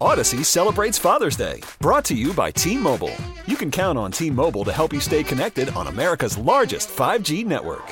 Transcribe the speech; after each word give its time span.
Odyssey 0.00 0.44
celebrates 0.44 0.98
Father's 0.98 1.36
Day, 1.36 1.62
brought 1.80 2.04
to 2.06 2.14
you 2.14 2.34
by 2.34 2.50
T 2.50 2.76
Mobile. 2.76 3.14
You 3.46 3.56
can 3.56 3.70
count 3.70 3.96
on 3.96 4.12
T 4.12 4.28
Mobile 4.30 4.64
to 4.64 4.72
help 4.72 4.92
you 4.92 5.00
stay 5.00 5.22
connected 5.24 5.70
on 5.70 5.86
America's 5.86 6.36
largest 6.36 6.90
5G 6.90 7.46
network. 7.46 7.86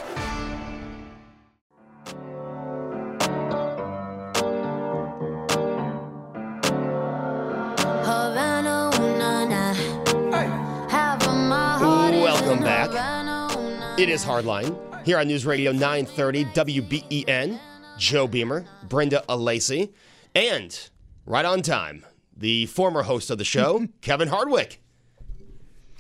Welcome 11.81 12.61
back. 12.63 13.99
It 13.99 14.11
is 14.11 14.25
Hardline 14.25 15.07
here 15.07 15.19
on 15.19 15.29
News 15.29 15.47
Radio 15.47 15.73
930 15.73 16.45
WBEN. 16.47 17.59
Joe 17.97 18.27
Beamer, 18.27 18.65
Brenda 18.89 19.23
Alacy, 19.29 19.93
and 20.35 20.91
right 21.27 21.45
on 21.45 21.63
time, 21.63 22.05
the 22.37 22.67
former 22.67 23.03
host 23.03 23.31
of 23.31 23.39
the 23.39 23.45
show, 23.45 23.87
Kevin 24.01 24.29
Hardwick. 24.29 24.81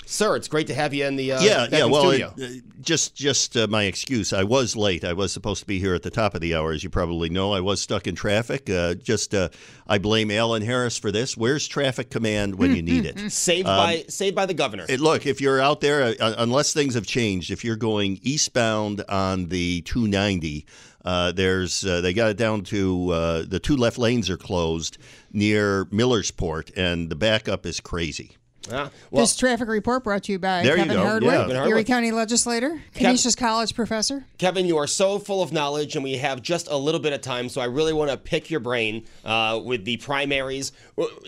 Sir, 0.06 0.36
it's 0.36 0.48
great 0.48 0.66
to 0.66 0.74
have 0.74 0.92
you 0.92 1.06
in 1.06 1.16
the 1.16 1.32
uh, 1.32 1.40
yeah, 1.40 1.66
yeah. 1.72 1.86
Well, 1.86 2.10
it, 2.10 2.30
studio. 2.30 2.34
uh, 2.58 2.60
just 2.82 3.14
just 3.14 3.56
uh, 3.56 3.66
my 3.68 3.84
excuse. 3.84 4.34
I 4.34 4.44
was 4.44 4.76
late. 4.76 5.02
I 5.02 5.14
was 5.14 5.32
supposed 5.32 5.60
to 5.60 5.66
be 5.66 5.78
here 5.78 5.94
at 5.94 6.02
the 6.02 6.10
top 6.10 6.34
of 6.34 6.42
the 6.42 6.54
hour, 6.54 6.72
as 6.72 6.84
you 6.84 6.90
probably 6.90 7.30
know. 7.30 7.54
I 7.54 7.60
was 7.60 7.80
stuck 7.80 8.06
in 8.06 8.14
traffic. 8.14 8.68
Uh, 8.68 8.94
just 8.94 9.34
uh, 9.34 9.48
I 9.86 9.96
blame 9.96 10.30
Alan 10.30 10.60
Harris 10.60 10.98
for 10.98 11.10
this. 11.10 11.38
Where's 11.38 11.66
traffic 11.66 12.10
command 12.10 12.56
when 12.56 12.77
you 12.77 12.82
need 12.82 13.06
it? 13.06 13.32
saved 13.32 13.64
by 13.66 14.04
saved 14.08 14.36
by 14.36 14.44
the 14.44 14.52
governor. 14.54 14.84
It- 14.90 15.00
look, 15.00 15.24
if 15.24 15.40
you're 15.40 15.60
out 15.60 15.80
there, 15.80 16.14
uh, 16.20 16.34
unless 16.36 16.74
things 16.74 16.94
have 16.94 17.06
changed, 17.06 17.50
if 17.50 17.64
you're 17.64 17.74
going 17.74 18.18
eastbound 18.22 19.02
on 19.08 19.46
the 19.46 19.80
290, 19.82 20.66
uh, 21.05 21.33
there's 21.33 21.84
uh, 21.84 22.00
they 22.00 22.12
got 22.12 22.30
it 22.30 22.36
down 22.36 22.62
to 22.64 23.10
uh, 23.10 23.44
the 23.47 23.58
two 23.60 23.77
left 23.77 23.98
lanes 23.98 24.30
are 24.30 24.36
closed 24.36 24.98
near 25.33 25.84
Millersport, 25.86 26.70
and 26.77 27.11
the 27.11 27.16
backup 27.16 27.66
is 27.66 27.80
crazy. 27.80 28.36
Ah, 28.72 28.91
well, 29.11 29.22
this 29.24 29.36
traffic 29.36 29.69
report 29.69 30.05
brought 30.05 30.22
to 30.24 30.33
you 30.33 30.38
by 30.38 30.62
There 30.62 30.74
you 30.74 30.84
Kevin 30.84 30.96
go. 30.96 31.05
Hardwick, 31.05 31.30
Yeah. 31.33 31.38
Kevin 31.42 31.56
Erie 31.56 31.64
Hardwick. 31.66 31.86
County 31.86 32.11
legislator, 32.12 32.80
Canisius 32.94 33.34
College 33.36 33.74
professor. 33.74 34.24
Kevin, 34.38 34.64
you 34.64 34.78
are 34.78 34.86
so 34.86 35.19
full 35.19 35.42
of 35.42 35.52
knowledge, 35.52 35.96
and 35.96 36.02
we 36.02 36.16
have 36.16 36.41
just 36.41 36.69
a 36.69 36.77
little 36.77 37.00
bit 37.00 37.12
of 37.12 37.20
time, 37.20 37.50
so 37.50 37.61
I 37.61 37.66
really 37.66 37.92
want 37.92 38.11
to 38.11 38.16
pick 38.16 38.50
your 38.50 38.61
brain 38.61 39.05
uh, 39.22 39.61
with 39.62 39.84
the 39.84 39.98
primaries. 39.98 40.72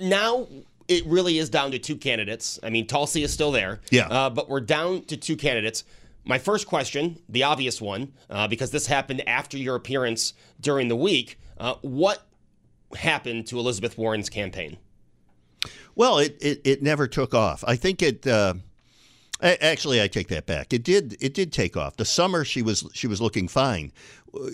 Now, 0.00 0.46
it 0.88 1.04
really 1.04 1.36
is 1.36 1.50
down 1.50 1.72
to 1.72 1.78
two 1.78 1.96
candidates. 1.96 2.58
I 2.62 2.70
mean, 2.70 2.86
Tulsi 2.86 3.22
is 3.22 3.34
still 3.34 3.52
there. 3.52 3.80
Yeah. 3.90 4.06
Uh, 4.06 4.30
but 4.30 4.48
we're 4.48 4.60
down 4.60 5.02
to 5.06 5.18
two 5.18 5.36
candidates. 5.36 5.84
My 6.26 6.38
first 6.38 6.66
question, 6.66 7.20
the 7.28 7.44
obvious 7.44 7.80
one, 7.80 8.12
uh, 8.28 8.48
because 8.48 8.72
this 8.72 8.88
happened 8.88 9.26
after 9.28 9.56
your 9.56 9.76
appearance 9.76 10.34
during 10.60 10.88
the 10.88 10.96
week, 10.96 11.38
uh, 11.56 11.74
what 11.82 12.26
happened 12.96 13.46
to 13.46 13.58
Elizabeth 13.60 13.96
Warren's 13.96 14.28
campaign? 14.28 14.76
Well, 15.94 16.18
it, 16.18 16.36
it, 16.40 16.60
it 16.64 16.82
never 16.82 17.06
took 17.06 17.32
off. 17.32 17.62
I 17.66 17.76
think 17.76 18.02
it. 18.02 18.26
Uh, 18.26 18.54
actually, 19.40 20.02
I 20.02 20.08
take 20.08 20.26
that 20.28 20.46
back. 20.46 20.72
It 20.72 20.82
did. 20.82 21.16
It 21.20 21.32
did 21.32 21.52
take 21.52 21.76
off. 21.76 21.96
The 21.96 22.04
summer 22.04 22.44
she 22.44 22.60
was 22.60 22.84
she 22.92 23.06
was 23.06 23.20
looking 23.20 23.46
fine. 23.46 23.92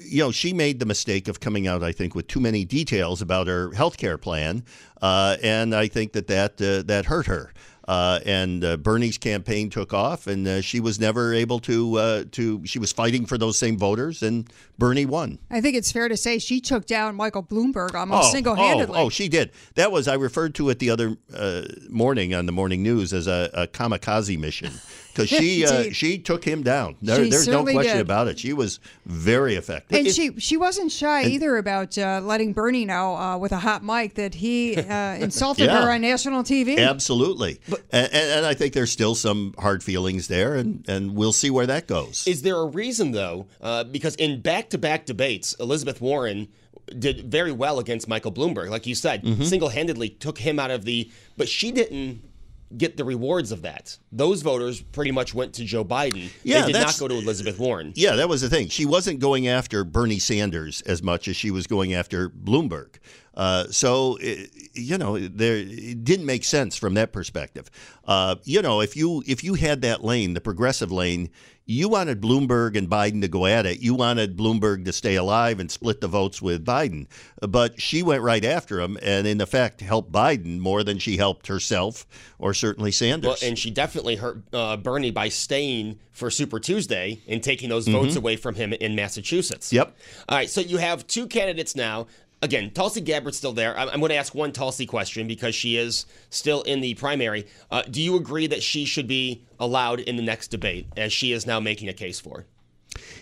You 0.04 0.24
know, 0.24 0.30
she 0.30 0.52
made 0.52 0.78
the 0.78 0.86
mistake 0.86 1.26
of 1.26 1.40
coming 1.40 1.66
out. 1.66 1.82
I 1.82 1.92
think 1.92 2.14
with 2.14 2.28
too 2.28 2.38
many 2.38 2.64
details 2.66 3.22
about 3.22 3.46
her 3.46 3.72
health 3.72 3.96
care 3.96 4.18
plan, 4.18 4.64
uh, 5.00 5.36
and 5.42 5.74
I 5.74 5.88
think 5.88 6.12
that 6.12 6.26
that 6.28 6.60
uh, 6.60 6.82
that 6.86 7.06
hurt 7.06 7.26
her. 7.26 7.52
Uh, 7.88 8.20
and 8.24 8.64
uh, 8.64 8.76
Bernie's 8.76 9.18
campaign 9.18 9.68
took 9.68 9.92
off, 9.92 10.26
and 10.28 10.46
uh, 10.46 10.60
she 10.60 10.78
was 10.78 11.00
never 11.00 11.34
able 11.34 11.58
to 11.60 11.98
uh, 11.98 12.24
to. 12.32 12.64
She 12.64 12.78
was 12.78 12.92
fighting 12.92 13.26
for 13.26 13.36
those 13.36 13.58
same 13.58 13.76
voters, 13.76 14.22
and 14.22 14.48
Bernie 14.78 15.04
won. 15.04 15.38
I 15.50 15.60
think 15.60 15.76
it's 15.76 15.90
fair 15.90 16.08
to 16.08 16.16
say 16.16 16.38
she 16.38 16.60
took 16.60 16.86
down 16.86 17.16
Michael 17.16 17.42
Bloomberg 17.42 17.94
almost 17.94 18.30
single-handedly. 18.30 18.96
Oh, 18.96 19.06
oh, 19.06 19.08
she 19.08 19.28
did. 19.28 19.50
That 19.74 19.90
was 19.90 20.06
I 20.06 20.14
referred 20.14 20.54
to 20.56 20.70
it 20.70 20.78
the 20.78 20.90
other 20.90 21.16
uh, 21.34 21.62
morning 21.88 22.34
on 22.34 22.46
the 22.46 22.52
morning 22.52 22.82
news 22.84 23.12
as 23.12 23.26
a, 23.26 23.50
a 23.52 23.66
kamikaze 23.66 24.38
mission 24.38 24.70
because 25.14 25.28
she 25.40 25.64
uh, 25.66 25.90
she 25.92 26.18
took 26.18 26.44
him 26.44 26.62
down. 26.62 26.96
There, 27.02 27.22
She 27.24 27.30
there's 27.30 27.48
no 27.48 27.62
question 27.64 27.96
did. 27.96 28.00
about 28.00 28.28
it. 28.28 28.38
She 28.38 28.52
was 28.52 28.80
very 29.06 29.54
effective. 29.56 29.98
And 29.98 30.08
she 30.08 30.38
she 30.38 30.56
wasn't 30.56 30.90
shy 30.92 31.24
either 31.24 31.56
about 31.56 31.96
uh, 31.98 32.20
letting 32.22 32.52
Bernie 32.52 32.84
know 32.84 33.14
uh, 33.16 33.36
with 33.38 33.52
a 33.52 33.58
hot 33.58 33.84
mic 33.84 34.14
that 34.14 34.34
he 34.34 34.76
uh, 34.76 35.14
insulted 35.16 35.66
Yeah. 35.66 35.82
her 35.84 35.90
on 35.90 36.00
national 36.00 36.42
TV. 36.42 36.78
Absolutely, 36.78 37.60
and, 37.68 37.78
and, 38.12 38.30
and 38.38 38.46
I 38.46 38.54
think 38.54 38.72
there's 38.74 38.90
still 38.92 39.14
some 39.14 39.54
hard 39.58 39.82
feelings 39.82 40.28
there, 40.28 40.54
and, 40.54 40.84
and 40.88 41.14
we'll 41.14 41.32
see 41.32 41.50
where 41.50 41.66
that 41.66 41.86
goes. 41.86 42.26
Is 42.26 42.42
there 42.42 42.56
a 42.56 42.66
reason, 42.66 43.12
though? 43.12 43.46
Uh, 43.60 43.84
because 43.84 44.14
in 44.16 44.40
back 44.40 44.70
to 44.70 44.78
back 44.78 45.06
debates, 45.06 45.54
Elizabeth 45.60 46.00
Warren 46.00 46.48
did 46.98 47.30
very 47.30 47.52
well 47.52 47.78
against 47.78 48.08
Michael 48.08 48.32
Bloomberg. 48.32 48.68
Like 48.70 48.86
you 48.86 48.94
said, 48.94 49.22
Mm-hmm. 49.22 49.44
single 49.44 49.68
handedly 49.68 50.08
took 50.08 50.38
him 50.38 50.58
out 50.58 50.70
of 50.70 50.84
the. 50.84 51.10
But 51.36 51.48
she 51.48 51.70
didn't 51.70 52.22
get 52.76 52.96
the 52.96 53.04
rewards 53.04 53.52
of 53.52 53.62
that. 53.62 53.96
Those 54.10 54.42
voters 54.42 54.80
pretty 54.80 55.10
much 55.10 55.34
went 55.34 55.54
to 55.54 55.64
Joe 55.64 55.84
Biden. 55.84 56.30
Yeah, 56.42 56.62
they 56.62 56.72
did 56.72 56.80
not 56.80 56.98
go 56.98 57.08
to 57.08 57.14
Elizabeth 57.14 57.58
Warren. 57.58 57.92
Yeah, 57.94 58.16
that 58.16 58.28
was 58.28 58.40
the 58.40 58.48
thing. 58.48 58.68
She 58.68 58.86
wasn't 58.86 59.20
going 59.20 59.48
after 59.48 59.84
Bernie 59.84 60.18
Sanders 60.18 60.80
as 60.82 61.02
much 61.02 61.28
as 61.28 61.36
she 61.36 61.50
was 61.50 61.66
going 61.66 61.94
after 61.94 62.28
Bloomberg. 62.28 62.96
Uh, 63.34 63.64
so, 63.70 64.18
it, 64.20 64.50
you 64.74 64.98
know, 64.98 65.18
there 65.18 65.56
it 65.56 66.04
didn't 66.04 66.26
make 66.26 66.44
sense 66.44 66.76
from 66.76 66.94
that 66.94 67.12
perspective. 67.12 67.70
Uh, 68.04 68.36
you 68.44 68.60
know, 68.60 68.80
if 68.80 68.96
you 68.96 69.22
if 69.26 69.42
you 69.42 69.54
had 69.54 69.82
that 69.82 70.04
lane, 70.04 70.34
the 70.34 70.40
progressive 70.40 70.92
lane, 70.92 71.30
you 71.64 71.88
wanted 71.88 72.20
Bloomberg 72.20 72.76
and 72.76 72.88
Biden 72.88 73.20
to 73.22 73.28
go 73.28 73.46
at 73.46 73.66
it. 73.66 73.80
You 73.80 73.94
wanted 73.94 74.36
Bloomberg 74.36 74.84
to 74.84 74.92
stay 74.92 75.14
alive 75.14 75.60
and 75.60 75.70
split 75.70 76.00
the 76.00 76.08
votes 76.08 76.42
with 76.42 76.64
Biden. 76.64 77.06
But 77.40 77.80
she 77.80 78.02
went 78.02 78.22
right 78.22 78.44
after 78.44 78.80
him, 78.80 78.98
and 79.02 79.26
in 79.26 79.40
effect, 79.40 79.80
helped 79.80 80.12
Biden 80.12 80.58
more 80.58 80.82
than 80.82 80.98
she 80.98 81.16
helped 81.16 81.46
herself 81.46 82.06
or 82.38 82.52
certainly 82.52 82.90
Sanders. 82.90 83.28
Well, 83.28 83.36
and 83.42 83.58
she 83.58 83.70
definitely 83.70 84.16
hurt 84.16 84.42
uh, 84.52 84.76
Bernie 84.76 85.10
by 85.10 85.28
staying 85.28 85.98
for 86.10 86.30
Super 86.30 86.60
Tuesday 86.60 87.20
and 87.28 87.42
taking 87.42 87.68
those 87.68 87.88
votes 87.88 88.16
away 88.16 88.36
from 88.36 88.54
him 88.54 88.72
in 88.72 88.94
Massachusetts. 88.94 89.68
Mm-hmm. 89.68 89.76
Yep. 89.76 89.96
All 90.28 90.38
right, 90.38 90.50
so 90.50 90.60
you 90.60 90.78
have 90.78 91.06
two 91.06 91.26
candidates 91.26 91.74
now. 91.74 92.06
Again, 92.42 92.72
Tulsi 92.72 93.00
Gabbard's 93.00 93.36
still 93.36 93.52
there. 93.52 93.78
I'm, 93.78 93.88
I'm 93.88 94.00
going 94.00 94.10
to 94.10 94.16
ask 94.16 94.34
one 94.34 94.50
Tulsi 94.50 94.84
question 94.84 95.28
because 95.28 95.54
she 95.54 95.76
is 95.76 96.06
still 96.28 96.62
in 96.62 96.80
the 96.80 96.94
primary. 96.94 97.46
Uh, 97.70 97.82
do 97.82 98.02
you 98.02 98.16
agree 98.16 98.48
that 98.48 98.62
she 98.62 98.84
should 98.84 99.06
be 99.06 99.44
allowed 99.60 100.00
in 100.00 100.16
the 100.16 100.22
next 100.22 100.48
debate, 100.48 100.88
as 100.96 101.12
she 101.12 101.32
is 101.32 101.46
now 101.46 101.60
making 101.60 101.88
a 101.88 101.92
case 101.92 102.18
for? 102.18 102.44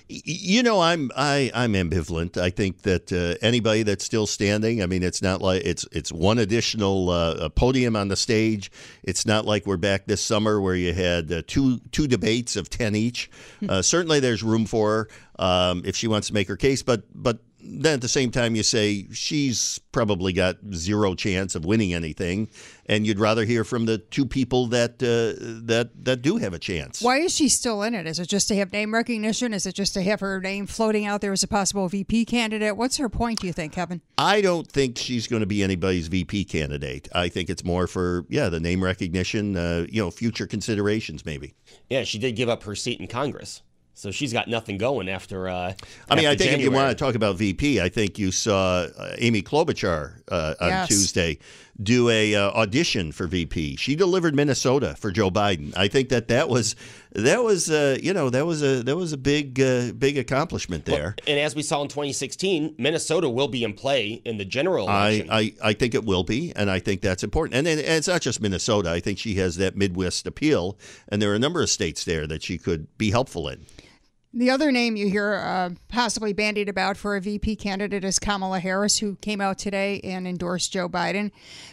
You 0.09 0.65
know, 0.65 0.81
I'm 0.81 1.13
I, 1.17 1.53
I'm 1.55 1.75
ambivalent. 1.75 2.37
I 2.37 2.51
think 2.51 2.83
that 2.83 3.13
uh, 3.13 3.39
anybody 3.47 3.85
that's 3.85 4.05
still 4.05 4.27
standing, 4.27 4.83
I 4.83 4.87
mean, 4.87 5.05
it's 5.05 5.23
not 5.23 5.41
like 5.41 5.63
it's 5.65 5.87
it's 5.93 6.11
one 6.11 6.39
additional 6.39 7.11
uh, 7.11 7.49
podium 7.51 7.95
on 7.95 8.09
the 8.09 8.17
stage. 8.17 8.73
It's 9.05 9.25
not 9.25 9.45
like 9.45 9.67
we're 9.67 9.77
back 9.77 10.07
this 10.07 10.21
summer 10.21 10.61
where 10.61 10.75
you 10.75 10.93
had 10.93 11.31
uh, 11.31 11.43
two 11.47 11.79
two 11.93 12.09
debates 12.09 12.57
of 12.57 12.71
ten 12.71 12.97
each. 12.97 13.31
Uh, 13.69 13.83
certainly, 13.83 14.19
there's 14.21 14.43
room 14.43 14.65
for 14.65 14.91
her 14.91 15.45
um, 15.45 15.83
if 15.85 15.95
she 15.95 16.09
wants 16.09 16.29
to 16.29 16.35
make 16.35 16.49
her 16.49 16.57
case, 16.57 16.83
but 16.83 17.03
but 17.15 17.39
then 17.63 17.95
at 17.95 18.01
the 18.01 18.09
same 18.09 18.31
time, 18.31 18.55
you 18.55 18.63
say 18.63 19.07
she's 19.13 19.79
probably 19.93 20.33
got 20.33 20.57
zero 20.73 21.15
chance 21.15 21.55
of 21.55 21.65
winning 21.65 21.93
anything, 21.93 22.49
and 22.87 23.07
you'd 23.07 23.19
rather 23.19 23.45
hear 23.45 23.65
from 23.65 23.87
the 23.87 23.99
two 23.99 24.27
people 24.27 24.67
that 24.69 25.03
uh, 25.03 25.39
that 25.67 25.91
that 26.05 26.23
do 26.23 26.37
have 26.39 26.55
a 26.55 26.59
chance. 26.59 27.03
Why 27.03 27.19
is 27.19 27.35
she 27.35 27.49
still 27.49 27.83
in 27.83 27.95
it? 27.95 28.07
Is 28.07 28.19
it 28.19 28.29
just 28.29 28.49
to 28.49 28.57
have 28.57 28.73
name 28.73 28.95
recognition? 28.95 29.53
Is 29.53 29.67
it 29.67 29.75
just 29.75 29.95
to 29.95 30.03
have 30.03 30.21
her 30.21 30.41
name 30.41 30.67
floating 30.67 31.07
out 31.07 31.21
there 31.21 31.33
as 31.33 31.43
a 31.43 31.49
possible 31.49 31.89
VP 31.89 32.25
candidate? 32.25 32.77
What's 32.77 32.97
her 32.97 33.09
point, 33.09 33.41
do 33.41 33.47
you 33.47 33.53
think, 33.53 33.73
Kevin? 33.73 34.01
I 34.19 34.41
don't 34.41 34.67
think 34.67 34.99
she's 34.99 35.27
going 35.27 35.41
to 35.41 35.47
be 35.47 35.63
anybody's 35.63 36.09
VP 36.09 36.45
candidate. 36.45 37.09
I 37.15 37.29
think 37.29 37.51
it's 37.51 37.65
more 37.65 37.87
for 37.87 38.25
yeah 38.29 38.49
the 38.49 38.61
name 38.61 38.83
recognition, 38.83 39.57
uh, 39.57 39.87
you 39.89 40.03
know, 40.03 40.11
future 40.11 40.47
considerations 40.47 41.25
maybe. 41.25 41.55
Yeah, 41.89 42.05
she 42.05 42.19
did 42.19 42.37
give 42.37 42.49
up 42.49 42.63
her 42.65 42.75
seat 42.75 43.01
in 43.01 43.07
Congress. 43.07 43.63
So 44.01 44.11
she's 44.11 44.33
got 44.33 44.49
nothing 44.49 44.79
going 44.79 45.11
after. 45.11 45.47
Uh, 45.47 45.75
I 46.09 46.17
mean, 46.17 46.25
I 46.25 46.33
after 46.33 46.45
think 46.45 46.59
if 46.59 46.61
you 46.63 46.71
want 46.71 46.97
to 46.97 47.05
talk 47.05 47.15
about 47.15 47.37
VP, 47.37 47.83
I 47.83 47.91
think 47.91 48.19
you 48.19 48.33
saw 48.33 48.87
uh, 48.97 49.15
Amy 49.19 49.43
Klobuchar 49.43 50.23
uh, 50.29 50.55
on 50.59 50.69
Yes. 50.69 50.89
Tuesday 50.89 51.39
do 51.83 52.09
a 52.09 52.35
uh, 52.35 52.51
audition 52.51 53.13
for 53.13 53.27
VP. 53.27 53.77
She 53.77 53.97
delivered 53.97 54.35
Minnesota 54.35 54.95
for 54.99 55.11
Joe 55.11 55.31
Biden. 55.31 55.77
I 55.77 55.89
think 55.89 56.11
that 56.11 56.29
that 56.29 56.49
was 56.49 56.77
that 57.13 57.43
was 57.43 57.71
uh, 57.71 57.99
you 58.03 58.13
know 58.13 58.31
that 58.31 58.47
was 58.47 58.63
a 58.63 58.83
that 58.83 58.97
was 58.97 59.13
a 59.13 59.17
big 59.17 59.61
uh, 59.61 59.93
big 59.93 60.19
accomplishment 60.19 60.85
there. 60.85 61.17
And 61.27 61.39
as 61.39 61.55
we 61.55 61.63
saw 61.63 61.83
in 61.83 61.89
2016, 61.89 62.77
Minnesota 62.79 63.29
will 63.29 63.49
be 63.49 63.65
in 63.65 63.73
play 63.75 64.23
in 64.25 64.39
the 64.39 64.45
general 64.45 64.89
election. 64.89 65.31
I, 65.31 65.39
I, 65.39 65.53
I 65.63 65.73
think 65.73 65.95
it 65.95 66.05
will 66.05 66.25
be, 66.25 66.53
and 66.55 66.71
I 66.71 66.79
think 66.79 67.01
that's 67.01 67.23
important. 67.23 67.57
And, 67.57 67.67
and, 67.67 67.81
and 67.81 67.97
it's 67.97 68.09
not 68.09 68.21
just 68.21 68.41
Minnesota. 68.41 68.91
I 68.91 69.01
think 69.01 69.19
she 69.19 69.35
has 69.37 69.57
that 69.57 69.77
Midwest 69.77 70.27
appeal, 70.27 70.79
and 71.09 71.21
there 71.21 71.31
are 71.33 71.37
a 71.37 71.39
number 71.39 71.63
of 71.63 71.71
states 71.71 72.05
there 72.05 72.27
that 72.27 72.43
she 72.43 72.59
could 72.59 72.87
be 72.99 73.11
helpful 73.11 73.49
in. 73.49 73.65
The 74.33 74.49
other 74.49 74.71
name 74.71 74.95
you 74.95 75.11
hear 75.11 75.35
uh, 75.35 75.71
possibly 75.89 76.33
bandied 76.33 76.69
about 76.69 76.97
for 76.97 77.17
a 77.17 77.21
VP 77.21 77.57
candidate 77.57 78.05
is 78.05 78.21
Kamala 78.21 78.61
Harris, 78.61 78.99
who 78.99 79.17
came 79.17 79.41
out 79.41 79.59
today 79.59 80.01
and 80.05 80.27
endorsed 80.27 80.73
Joe 80.73 80.89
Biden. 80.89 81.33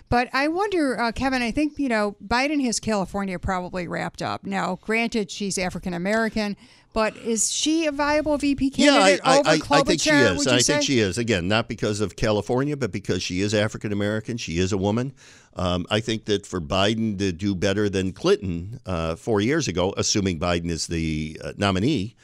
But 0.09 0.27
I 0.33 0.47
wonder, 0.47 0.99
uh, 0.99 1.11
Kevin, 1.11 1.43
I 1.43 1.51
think, 1.51 1.77
you 1.77 1.87
know, 1.87 2.15
Biden 2.25 2.63
has 2.65 2.79
California 2.79 3.37
probably 3.37 3.87
wrapped 3.87 4.23
up. 4.23 4.43
Now, 4.43 4.79
granted, 4.81 5.29
she's 5.29 5.59
African 5.59 5.93
American, 5.93 6.57
but 6.93 7.15
is 7.17 7.51
she 7.51 7.85
a 7.85 7.91
viable 7.91 8.35
VP 8.39 8.71
candidate 8.71 9.21
yeah, 9.23 9.31
I, 9.31 9.37
over 9.37 9.49
I, 9.49 9.51
I, 9.51 9.57
Klobuchar, 9.59 9.75
I 9.75 9.83
think 9.83 10.01
she 10.01 10.09
is. 10.09 10.47
I 10.47 10.57
say? 10.57 10.73
think 10.73 10.83
she 10.83 10.99
is. 10.99 11.19
Again, 11.19 11.47
not 11.47 11.67
because 11.67 12.01
of 12.01 12.15
California, 12.15 12.75
but 12.75 12.91
because 12.91 13.21
she 13.21 13.41
is 13.41 13.53
African 13.53 13.91
American. 13.91 14.35
She 14.35 14.57
is 14.57 14.71
a 14.71 14.77
woman. 14.77 15.13
Um, 15.55 15.85
I 15.91 15.99
think 15.99 16.25
that 16.25 16.47
for 16.47 16.59
Biden 16.59 17.19
to 17.19 17.31
do 17.31 17.53
better 17.53 17.87
than 17.87 18.13
Clinton 18.13 18.79
uh, 18.87 19.15
four 19.15 19.41
years 19.41 19.67
ago, 19.67 19.93
assuming 19.95 20.39
Biden 20.39 20.71
is 20.71 20.87
the 20.87 21.39
uh, 21.43 21.53
nominee, 21.55 22.15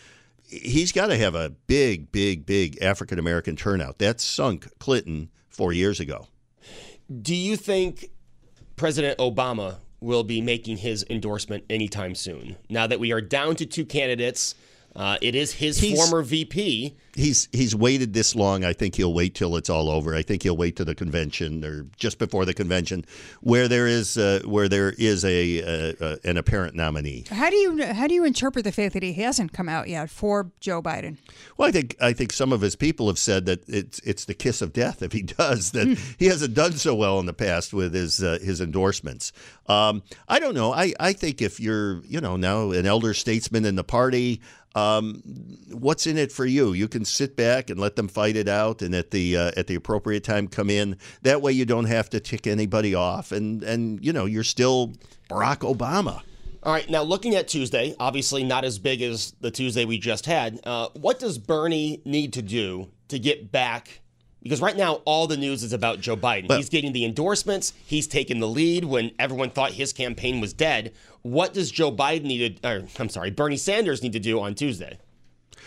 he's 0.61 0.91
got 0.91 1.07
to 1.07 1.17
have 1.17 1.35
a 1.35 1.49
big, 1.67 2.11
big, 2.11 2.45
big 2.45 2.81
African 2.81 3.19
American 3.19 3.55
turnout. 3.55 3.99
That 3.99 4.21
sunk 4.21 4.67
Clinton 4.79 5.29
four 5.49 5.73
years 5.73 5.99
ago. 5.99 6.27
Do 7.21 7.35
you 7.35 7.55
think 7.57 8.09
President 8.75 9.17
Obama 9.19 9.77
will 9.99 10.23
be 10.23 10.41
making 10.41 10.77
his 10.77 11.05
endorsement 11.09 11.63
anytime 11.69 12.15
soon? 12.15 12.57
Now 12.69 12.87
that 12.87 12.99
we 12.99 13.11
are 13.11 13.21
down 13.21 13.55
to 13.57 13.65
two 13.65 13.85
candidates, 13.85 14.55
uh, 14.95 15.17
it 15.21 15.35
is 15.35 15.53
his 15.53 15.79
He's- 15.79 15.97
former 15.97 16.21
VP. 16.23 16.95
He's 17.15 17.47
he's 17.51 17.75
waited 17.75 18.13
this 18.13 18.35
long. 18.35 18.63
I 18.63 18.73
think 18.73 18.95
he'll 18.95 19.13
wait 19.13 19.35
till 19.35 19.55
it's 19.55 19.69
all 19.69 19.87
over. 19.91 20.15
I 20.15 20.23
think 20.23 20.41
he'll 20.41 20.57
wait 20.57 20.75
to 20.77 20.83
the 20.83 20.95
convention 20.95 21.63
or 21.63 21.85
just 21.95 22.17
before 22.17 22.43
the 22.43 22.55
convention, 22.55 23.05
where 23.41 23.67
there 23.67 23.85
is 23.85 24.17
uh, 24.17 24.39
where 24.45 24.67
there 24.67 24.95
is 24.97 25.23
a, 25.23 25.61
uh, 25.61 25.93
uh, 26.03 26.15
an 26.23 26.37
apparent 26.37 26.73
nominee. 26.73 27.25
How 27.29 27.51
do 27.51 27.55
you 27.55 27.83
how 27.85 28.07
do 28.07 28.15
you 28.15 28.25
interpret 28.25 28.63
the 28.65 28.71
fact 28.71 28.93
that 28.95 29.03
he 29.03 29.13
hasn't 29.13 29.53
come 29.53 29.69
out 29.69 29.89
yet 29.89 30.09
for 30.09 30.49
Joe 30.59 30.81
Biden? 30.81 31.17
Well, 31.55 31.69
I 31.69 31.71
think 31.71 31.95
I 32.01 32.13
think 32.13 32.33
some 32.33 32.51
of 32.51 32.61
his 32.61 32.75
people 32.75 33.05
have 33.05 33.19
said 33.19 33.45
that 33.45 33.69
it's 33.69 33.99
it's 33.99 34.25
the 34.25 34.33
kiss 34.33 34.63
of 34.63 34.73
death 34.73 35.03
if 35.03 35.11
he 35.11 35.21
does 35.21 35.69
that 35.73 35.95
he 36.17 36.25
hasn't 36.25 36.55
done 36.55 36.73
so 36.73 36.95
well 36.95 37.19
in 37.19 37.27
the 37.27 37.33
past 37.33 37.75
with 37.75 37.93
his 37.93 38.23
uh, 38.23 38.39
his 38.41 38.59
endorsements. 38.59 39.31
Um, 39.67 40.01
I 40.27 40.39
don't 40.39 40.55
know. 40.55 40.73
I, 40.73 40.93
I 40.99 41.13
think 41.13 41.43
if 41.43 41.59
you're 41.59 42.01
you 42.05 42.19
know 42.21 42.37
now 42.37 42.71
an 42.71 42.87
elder 42.87 43.13
statesman 43.13 43.65
in 43.65 43.75
the 43.75 43.83
party, 43.83 44.41
um, 44.75 45.21
what's 45.71 46.07
in 46.07 46.17
it 46.17 46.31
for 46.31 46.45
you? 46.45 46.73
You 46.73 46.87
can 46.87 47.05
sit 47.05 47.35
back 47.35 47.69
and 47.69 47.79
let 47.79 47.95
them 47.95 48.07
fight 48.07 48.35
it 48.35 48.47
out, 48.47 48.81
and 48.81 48.95
at 48.95 49.11
the 49.11 49.37
uh, 49.37 49.51
at 49.55 49.67
the 49.67 49.75
appropriate 49.75 50.23
time 50.23 50.47
come 50.47 50.69
in. 50.69 50.97
That 51.21 51.41
way, 51.41 51.51
you 51.51 51.65
don't 51.65 51.85
have 51.85 52.09
to 52.11 52.19
tick 52.19 52.47
anybody 52.47 52.95
off, 52.95 53.31
and 53.31 53.63
and 53.63 54.03
you 54.03 54.13
know 54.13 54.25
you're 54.25 54.43
still 54.43 54.93
Barack 55.29 55.59
Obama. 55.59 56.21
All 56.63 56.71
right, 56.71 56.89
now 56.89 57.03
looking 57.03 57.35
at 57.35 57.49
Tuesday, 57.49 57.93
obviously 57.99 58.43
not 58.43 58.63
as 58.63 58.79
big 58.79 59.01
as 59.01 59.33
the 59.41 59.51
Tuesday 59.51 59.83
we 59.83 59.97
just 59.97 60.25
had. 60.25 60.61
Uh, 60.63 60.87
what 60.93 61.19
does 61.19 61.37
Bernie 61.37 62.01
need 62.05 62.31
to 62.33 62.41
do 62.41 62.89
to 63.09 63.19
get 63.19 63.51
back? 63.51 63.99
Because 64.43 64.61
right 64.61 64.75
now, 64.75 64.95
all 65.05 65.25
the 65.25 65.37
news 65.37 65.63
is 65.63 65.71
about 65.71 66.01
Joe 66.01 66.17
Biden. 66.17 66.47
But- 66.47 66.57
he's 66.57 66.69
getting 66.69 66.91
the 66.91 67.05
endorsements. 67.05 67.73
He's 67.85 68.07
taking 68.07 68.39
the 68.39 68.47
lead 68.47 68.85
when 68.85 69.11
everyone 69.17 69.49
thought 69.49 69.71
his 69.71 69.93
campaign 69.93 70.41
was 70.41 70.53
dead. 70.53 70.93
What 71.21 71.53
does 71.53 71.71
Joe 71.71 71.91
Biden 71.91 72.23
need 72.23 72.61
to, 72.61 72.69
or 72.69 72.87
I'm 72.99 73.09
sorry, 73.09 73.31
Bernie 73.31 73.57
Sanders 73.57 74.03
need 74.03 74.13
to 74.13 74.19
do 74.19 74.39
on 74.41 74.53
Tuesday? 74.53 74.99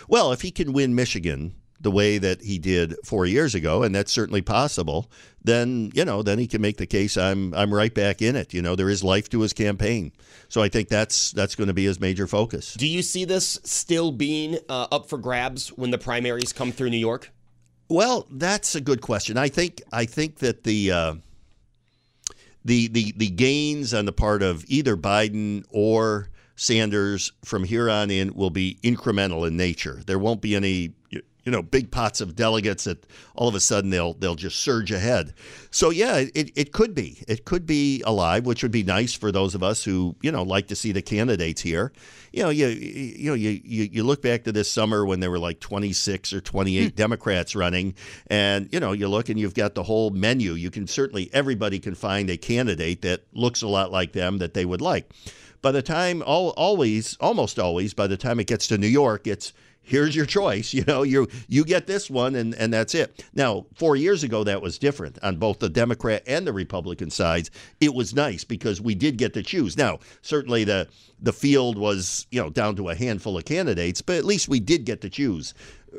Well, 0.07 0.31
if 0.31 0.43
he 0.43 0.51
can 0.51 0.75
win 0.75 0.95
Michigan 0.95 1.55
the 1.81 1.91
way 1.91 2.19
that 2.19 2.43
he 2.43 2.59
did 2.59 2.95
four 3.05 3.27
years 3.27 3.55
ago, 3.55 3.83
and 3.83 3.95
that's 3.95 4.13
certainly 4.13 4.43
possible, 4.43 5.11
then 5.43 5.91
you 5.95 6.05
know, 6.05 6.23
then 6.23 6.39
he 6.39 6.47
can 6.47 6.61
make 6.61 6.77
the 6.77 6.87
case. 6.87 7.17
I'm 7.17 7.55
I'm 7.55 7.73
right 7.73 7.95
back 7.95 8.21
in 8.21 8.37
it. 8.37 8.53
You 8.53 8.61
know, 8.61 8.77
there 8.77 8.91
is 8.91 9.03
life 9.03 9.29
to 9.31 9.41
his 9.41 9.53
campaign, 9.53 10.13
so 10.49 10.63
I 10.63 10.69
think 10.69 10.89
that's 10.89 11.33
that's 11.33 11.55
going 11.55 11.69
to 11.69 11.75
be 11.75 11.85
his 11.85 12.01
major 12.01 12.27
focus. 12.27 12.75
Do 12.75 12.87
you 12.87 13.03
see 13.03 13.25
this 13.25 13.59
still 13.65 14.13
being 14.13 14.59
uh, 14.69 14.89
up 14.93 15.09
for 15.09 15.19
grabs 15.19 15.69
when 15.69 15.91
the 15.91 15.99
primaries 15.99 16.53
come 16.53 16.73
through 16.73 16.91
New 16.91 16.99
York? 16.99 17.31
Well, 17.89 18.27
that's 18.31 18.75
a 18.75 18.81
good 18.81 19.01
question. 19.01 19.37
I 19.39 19.49
think 19.49 19.83
I 19.93 20.07
think 20.07 20.39
that 20.39 20.65
the 20.65 20.91
uh, 20.91 21.15
the 22.65 22.89
the 22.89 23.15
the 23.17 23.31
gains 23.31 23.95
on 23.95 24.07
the 24.07 24.13
part 24.13 24.43
of 24.43 24.65
either 24.67 24.97
Biden 24.97 25.65
or 25.71 26.29
Sanders 26.57 27.33
from 27.45 27.65
here 27.65 27.89
on 27.89 28.11
in 28.11 28.35
will 28.35 28.51
be 28.51 28.79
incremental 28.83 29.47
in 29.47 29.57
nature. 29.57 30.03
There 30.07 30.19
won't 30.19 30.41
be 30.41 30.57
any 30.57 30.95
you 31.47 31.53
know 31.53 31.63
big 31.63 31.93
pots 31.93 32.21
of 32.21 32.35
delegates 32.35 32.85
that 32.85 33.07
all 33.37 33.49
of 33.49 33.55
a 33.55 33.61
sudden 33.61 33.91
they'll 33.91 34.15
they'll 34.15 34.35
just 34.35 34.61
surge 34.61 34.91
ahead. 34.91 35.33
So 35.71 35.91
yeah, 35.91 36.17
it, 36.35 36.51
it 36.57 36.73
could 36.73 36.93
be 36.93 37.23
it 37.29 37.45
could 37.45 37.65
be 37.65 38.03
alive, 38.05 38.45
which 38.45 38.65
would 38.65 38.73
be 38.73 38.83
nice 38.83 39.15
for 39.15 39.31
those 39.31 39.55
of 39.55 39.63
us 39.63 39.85
who 39.85 40.17
you 40.21 40.33
know 40.33 40.43
like 40.43 40.67
to 40.67 40.77
see 40.77 40.91
the 40.91 41.03
candidates 41.03 41.63
here. 41.63 41.93
You 42.33 42.43
know, 42.43 42.51
you 42.51 42.67
you 42.67 43.31
know 43.31 43.35
you 43.35 43.61
you, 43.65 43.85
you 43.85 44.03
look 44.03 44.23
back 44.23 44.43
to 44.45 44.53
this 44.53 44.71
summer 44.71 45.07
when 45.07 45.21
there 45.21 45.31
were 45.31 45.39
like 45.39 45.61
26 45.61 46.33
or 46.33 46.41
28 46.41 46.83
hmm. 46.83 46.97
Democrats 46.97 47.55
running, 47.55 47.95
and 48.27 48.69
you 48.73 48.81
know 48.81 48.91
you 48.91 49.07
look 49.07 49.29
and 49.29 49.39
you've 49.39 49.55
got 49.55 49.77
the 49.77 49.85
whole 49.85 50.11
menu. 50.11 50.53
You 50.53 50.73
can 50.73 50.89
certainly 50.89 51.31
everybody 51.33 51.79
can 51.79 51.95
find 51.95 52.29
a 52.29 52.37
candidate 52.37 53.03
that 53.03 53.23
looks 53.33 53.63
a 53.63 53.69
lot 53.69 53.93
like 53.93 54.13
them 54.13 54.39
that 54.39 54.53
they 54.53 54.65
would 54.65 54.81
like. 54.81 55.09
By 55.63 55.73
the 55.73 55.83
time, 55.83 56.23
al 56.23 56.51
always, 56.51 57.17
almost 57.21 57.59
always, 57.59 57.95
by 57.95 58.07
the 58.09 58.17
time 58.17 58.41
it 58.41 58.47
gets 58.47 58.67
to 58.69 58.79
New 58.79 58.87
York, 58.87 59.27
it's 59.27 59.53
here's 59.87 60.15
your 60.15 60.27
choice. 60.27 60.67
You 60.77 60.85
know, 60.85 61.05
you 61.05 61.27
you 61.49 61.65
get 61.65 61.87
this 61.87 62.11
one, 62.11 62.35
and 62.35 62.55
and 62.55 62.73
that's 62.73 62.95
it. 62.95 63.25
Now, 63.35 63.65
four 63.77 63.97
years 63.97 64.23
ago, 64.23 64.45
that 64.45 64.61
was 64.61 64.79
different 64.79 65.19
on 65.23 65.37
both 65.37 65.59
the 65.59 65.71
Democrat 65.71 66.23
and 66.27 66.47
the 66.47 66.53
Republican 66.53 67.11
sides. 67.11 67.51
It 67.81 67.95
was 67.95 68.15
nice 68.15 68.45
because 68.45 68.79
we 68.79 68.95
did 68.95 69.17
get 69.17 69.33
to 69.35 69.43
choose. 69.43 69.79
Now, 69.79 70.01
certainly 70.21 70.65
the 70.65 70.89
the 71.19 71.33
field 71.33 71.79
was 71.79 72.27
you 72.31 72.43
know 72.43 72.51
down 72.51 72.77
to 72.77 72.91
a 72.91 72.95
handful 72.95 73.39
of 73.39 73.47
candidates, 73.47 74.03
but 74.03 74.17
at 74.17 74.25
least 74.25 74.49
we 74.49 74.61
did 74.61 74.85
get 74.85 75.01
to 75.01 75.09
choose. 75.09 75.55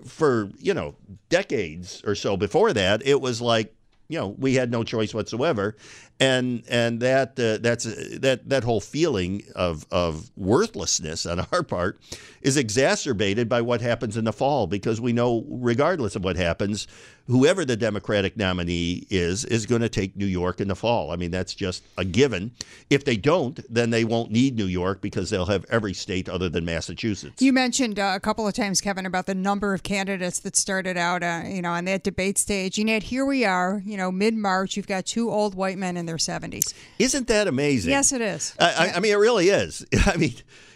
For 0.06 0.52
you 0.60 0.76
know 0.76 0.96
decades 1.30 2.04
or 2.06 2.14
so 2.14 2.38
before 2.38 2.74
that, 2.74 3.02
it 3.06 3.20
was 3.20 3.42
like 3.42 3.74
you 4.08 4.18
know 4.18 4.36
we 4.38 4.56
had 4.56 4.72
no 4.72 4.84
choice 4.84 5.14
whatsoever. 5.14 5.76
And 6.20 6.64
and 6.68 7.00
that 7.02 7.40
uh, 7.40 7.58
that's 7.62 7.86
uh, 7.86 8.18
that 8.22 8.50
that 8.50 8.64
whole 8.64 8.82
feeling 8.82 9.44
of 9.56 9.86
of 9.92 10.32
worthlessness 10.36 11.26
on 11.26 11.46
our 11.52 11.64
part 11.64 12.00
is 12.42 12.58
exacerbated 12.58 13.48
by 13.48 13.62
what 13.62 13.82
happens 13.82 14.18
in 14.18 14.26
the 14.26 14.34
fall 14.34 14.68
because 14.68 15.00
we 15.00 15.14
know 15.14 15.46
regardless 15.48 16.16
of 16.16 16.24
what 16.24 16.36
happens 16.36 16.88
whoever 17.28 17.66
the 17.66 17.78
democratic 17.78 18.38
nominee 18.38 19.06
is 19.10 19.46
is 19.46 19.66
going 19.66 19.82
to 19.82 19.90
take 19.90 20.16
New 20.16 20.26
York 20.26 20.60
in 20.60 20.68
the 20.68 20.76
fall 20.76 21.12
i 21.12 21.16
mean 21.16 21.32
that's 21.32 21.54
just 21.54 21.84
a 21.98 22.06
given 22.06 22.52
if 22.90 23.06
they 23.06 23.18
don't 23.18 23.60
then 23.70 23.90
they 23.90 24.04
won't 24.04 24.32
need 24.32 24.56
New 24.56 24.66
York 24.66 25.02
because 25.02 25.30
they'll 25.30 25.46
have 25.46 25.66
every 25.70 25.94
state 25.94 26.30
other 26.30 26.50
than 26.50 26.66
Massachusetts 26.66 27.42
You 27.42 27.54
mentioned 27.54 28.00
uh, 28.00 28.14
a 28.16 28.20
couple 28.20 28.48
of 28.48 28.54
times, 28.54 28.82
Kevin, 28.82 29.06
about 29.06 29.26
the 29.26 29.36
number 29.36 29.74
of 29.74 29.84
candidates 29.84 30.40
that 30.40 30.56
started 30.56 30.98
out, 30.98 31.24
uh, 31.24 31.44
you 31.46 31.62
know, 31.62 31.72
on 31.72 31.86
that 31.86 32.04
debate 32.04 32.38
stage. 32.38 32.78
And 32.78 32.90
yet 32.90 33.04
here 33.04 33.26
we 33.26 33.46
are, 33.46 33.82
you 33.86 33.98
know, 33.98 34.12
mid 34.12 34.34
March. 34.34 34.78
You've 34.78 34.88
got 34.88 35.06
two 35.06 35.30
old 35.30 35.56
white 35.56 35.78
men 35.78 35.98
in 35.98 36.06
their 36.06 36.18
seventies. 36.18 36.74
isn't 37.00 37.28
that 37.28 37.48
amazing 37.48 37.92
Yes, 37.92 38.12
it 38.12 38.22
is. 38.22 38.56
I, 38.60 38.66
I, 38.66 38.94
I 38.96 39.00
mean, 39.00 39.12
it 39.12 39.18
really 39.18 39.50
is. 39.50 39.86
I 40.06 40.18
mean, 40.18 40.34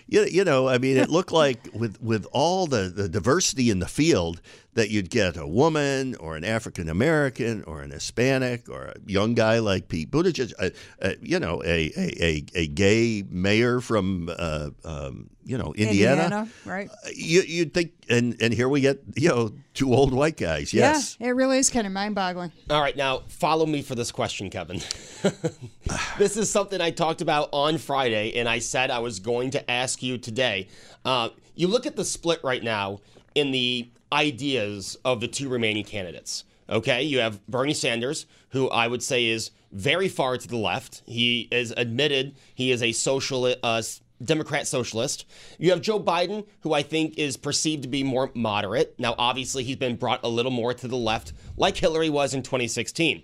you, 0.07 0.25
you 0.25 0.43
know, 0.43 0.67
I 0.67 0.77
mean, 0.77 0.97
it 0.97 1.09
looked 1.09 1.31
like 1.31 1.69
with 1.73 2.01
with 2.01 2.25
all 2.31 2.67
the, 2.67 2.89
the 2.89 3.07
diversity 3.07 3.69
in 3.69 3.79
the 3.79 3.87
field 3.87 4.41
that 4.73 4.89
you'd 4.89 5.09
get 5.09 5.35
a 5.35 5.45
woman 5.45 6.15
or 6.15 6.35
an 6.37 6.43
African 6.43 6.87
American 6.87 7.63
or 7.65 7.81
an 7.81 7.91
Hispanic 7.91 8.69
or 8.69 8.93
a 8.95 8.95
young 9.05 9.33
guy 9.33 9.59
like 9.59 9.89
Pete 9.89 10.09
Buttigieg, 10.09 10.53
uh, 10.59 10.69
uh, 11.01 11.13
you 11.21 11.39
know, 11.39 11.61
a, 11.63 11.91
a, 11.97 12.23
a, 12.23 12.45
a 12.55 12.67
gay 12.67 13.23
mayor 13.29 13.81
from, 13.81 14.29
uh, 14.37 14.69
um, 14.85 15.29
you 15.43 15.57
know, 15.57 15.73
Indiana. 15.73 16.47
right? 16.65 16.89
You, 17.13 17.41
you'd 17.41 17.73
think, 17.73 17.91
and, 18.09 18.41
and 18.41 18.53
here 18.53 18.69
we 18.69 18.79
get, 18.79 19.01
you 19.15 19.29
know, 19.29 19.51
two 19.73 19.93
old 19.93 20.13
white 20.13 20.37
guys. 20.37 20.73
Yes. 20.73 21.17
Yeah, 21.19 21.27
it 21.27 21.31
really 21.31 21.57
is 21.57 21.69
kind 21.69 21.85
of 21.85 21.91
mind-boggling. 21.91 22.51
All 22.69 22.81
right, 22.81 22.95
now 22.95 23.23
follow 23.27 23.65
me 23.65 23.81
for 23.81 23.95
this 23.95 24.11
question, 24.11 24.49
Kevin. 24.49 24.81
this 26.17 26.37
is 26.37 26.49
something 26.49 26.79
I 26.79 26.91
talked 26.91 27.21
about 27.21 27.49
on 27.51 27.77
Friday, 27.77 28.37
and 28.37 28.47
I 28.47 28.59
said 28.59 28.89
I 28.89 28.99
was 28.99 29.19
going 29.19 29.51
to 29.51 29.71
ask 29.71 30.01
you 30.01 30.17
today. 30.17 30.69
Uh, 31.03 31.29
you 31.55 31.67
look 31.67 31.85
at 31.85 31.97
the 31.97 32.05
split 32.05 32.39
right 32.43 32.63
now 32.63 33.01
in 33.35 33.51
the 33.51 33.89
ideas 34.11 34.97
of 35.05 35.21
the 35.21 35.27
two 35.27 35.49
remaining 35.49 35.83
candidates. 35.83 36.43
Okay, 36.69 37.03
you 37.03 37.19
have 37.19 37.45
Bernie 37.47 37.73
Sanders, 37.73 38.25
who 38.49 38.69
I 38.69 38.87
would 38.87 39.03
say 39.03 39.25
is 39.25 39.51
very 39.71 40.07
far 40.07 40.37
to 40.37 40.47
the 40.47 40.57
left. 40.57 41.01
He 41.05 41.47
is 41.51 41.73
admitted 41.75 42.35
he 42.55 42.71
is 42.71 42.81
a 42.81 42.91
social 42.91 43.53
uh, 43.61 43.81
Democrat 44.23 44.67
socialist. 44.67 45.25
You 45.57 45.71
have 45.71 45.81
Joe 45.81 45.99
Biden, 45.99 46.45
who 46.61 46.73
I 46.73 46.83
think 46.83 47.17
is 47.17 47.37
perceived 47.37 47.83
to 47.83 47.89
be 47.89 48.03
more 48.03 48.31
moderate. 48.33 48.95
Now, 48.97 49.15
obviously, 49.17 49.63
he's 49.63 49.77
been 49.77 49.95
brought 49.95 50.23
a 50.23 50.29
little 50.29 50.51
more 50.51 50.73
to 50.73 50.87
the 50.87 50.97
left, 50.97 51.33
like 51.57 51.77
Hillary 51.77 52.09
was 52.09 52.33
in 52.33 52.43
2016. 52.43 53.23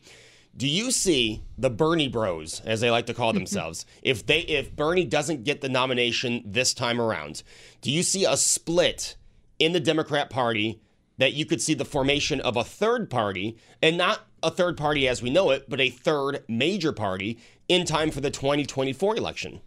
Do 0.56 0.68
you 0.68 0.90
see 0.90 1.44
the 1.58 1.70
Bernie 1.70 2.08
Bros, 2.08 2.62
as 2.66 2.82
they 2.82 2.90
like 2.90 3.06
to 3.06 3.14
call 3.14 3.32
themselves, 3.34 3.86
if 4.02 4.26
they 4.26 4.40
if 4.40 4.76
Bernie 4.76 5.06
doesn't 5.06 5.44
get 5.44 5.62
the 5.62 5.70
nomination 5.70 6.42
this 6.46 6.74
time 6.74 7.00
around, 7.00 7.44
do 7.82 7.92
you 7.92 8.04
see 8.04 8.26
a 8.26 8.36
split 8.36 9.16
in 9.60 9.74
the 9.74 9.80
Democrat 9.80 10.30
Party 10.30 10.82
that 11.18 11.34
you 11.34 11.46
could 11.46 11.62
see 11.62 11.74
the 11.74 11.86
formation 11.86 12.40
of 12.42 12.56
a 12.56 12.64
third 12.64 13.10
party 13.10 13.58
and 13.82 13.98
not 13.98 14.22
a 14.44 14.52
third 14.52 14.78
party 14.78 15.08
as 15.08 15.22
we 15.22 15.30
know 15.30 15.50
it, 15.50 15.70
but 15.70 15.82
a 15.82 15.90
third 15.90 16.44
major 16.48 16.92
party 16.92 17.40
in 17.68 17.86
time 17.86 18.12
for 18.12 18.22
the 18.22 18.30
2024 18.30 19.18
election? 19.18 19.62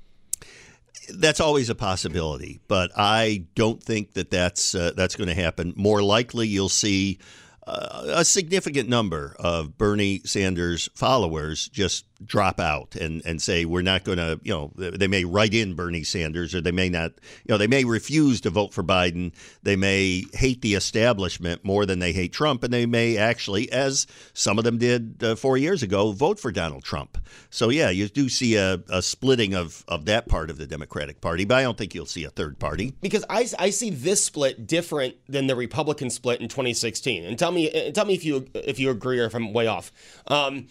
That's 1.12 1.40
always 1.40 1.68
a 1.68 1.74
possibility, 1.74 2.60
but 2.68 2.90
I 2.96 3.46
don't 3.54 3.82
think 3.82 4.12
that 4.12 4.30
that's 4.30 4.74
uh, 4.74 4.92
that's 4.96 5.16
going 5.16 5.28
to 5.28 5.34
happen. 5.34 5.72
More 5.76 6.02
likely, 6.02 6.46
you'll 6.46 6.68
see 6.68 7.18
uh, 7.66 8.04
a 8.08 8.24
significant 8.24 8.88
number 8.88 9.34
of 9.38 9.76
Bernie 9.76 10.20
Sanders 10.24 10.88
followers 10.94 11.68
just 11.68 12.04
drop 12.24 12.60
out 12.60 12.96
and, 12.96 13.22
and 13.24 13.40
say 13.40 13.64
we're 13.64 13.82
not 13.82 14.04
going 14.04 14.18
to 14.18 14.38
you 14.42 14.52
know 14.52 14.72
they 14.76 15.08
may 15.08 15.24
write 15.24 15.54
in 15.54 15.74
Bernie 15.74 16.04
Sanders 16.04 16.54
or 16.54 16.60
they 16.60 16.72
may 16.72 16.88
not 16.88 17.12
you 17.44 17.48
know 17.48 17.58
they 17.58 17.66
may 17.66 17.84
refuse 17.84 18.40
to 18.42 18.50
vote 18.50 18.72
for 18.72 18.82
Biden. 18.82 19.32
They 19.62 19.76
may 19.76 20.24
hate 20.34 20.62
the 20.62 20.74
establishment 20.74 21.64
more 21.64 21.86
than 21.86 21.98
they 21.98 22.12
hate 22.12 22.32
Trump 22.32 22.62
and 22.62 22.72
they 22.72 22.86
may 22.86 23.16
actually 23.16 23.70
as 23.72 24.06
some 24.32 24.58
of 24.58 24.64
them 24.64 24.78
did 24.78 25.22
uh, 25.22 25.36
4 25.36 25.56
years 25.56 25.82
ago 25.82 26.12
vote 26.12 26.38
for 26.38 26.52
Donald 26.52 26.84
Trump. 26.84 27.18
So 27.50 27.70
yeah 27.70 27.90
you 27.90 28.08
do 28.08 28.28
see 28.28 28.56
a, 28.56 28.82
a 28.88 29.02
splitting 29.02 29.54
of 29.54 29.84
of 29.88 30.04
that 30.06 30.28
part 30.28 30.50
of 30.50 30.58
the 30.58 30.66
Democratic 30.66 31.20
Party 31.20 31.44
but 31.44 31.58
I 31.58 31.62
don't 31.62 31.78
think 31.78 31.94
you'll 31.94 32.06
see 32.06 32.24
a 32.24 32.30
third 32.30 32.58
party. 32.58 32.94
Because 33.00 33.24
I, 33.28 33.48
I 33.58 33.70
see 33.70 33.90
this 33.90 34.24
split 34.24 34.66
different 34.66 35.16
than 35.28 35.46
the 35.46 35.56
Republican 35.56 36.10
split 36.10 36.40
in 36.40 36.48
2016 36.48 37.24
and 37.24 37.38
tell 37.38 37.52
me 37.52 37.92
tell 37.92 38.04
me 38.04 38.14
if 38.14 38.24
you 38.24 38.46
if 38.54 38.78
you 38.78 38.90
agree 38.90 39.20
or 39.20 39.24
if 39.24 39.34
I'm 39.34 39.52
way 39.52 39.66
off. 39.66 39.92
Um, 40.26 40.66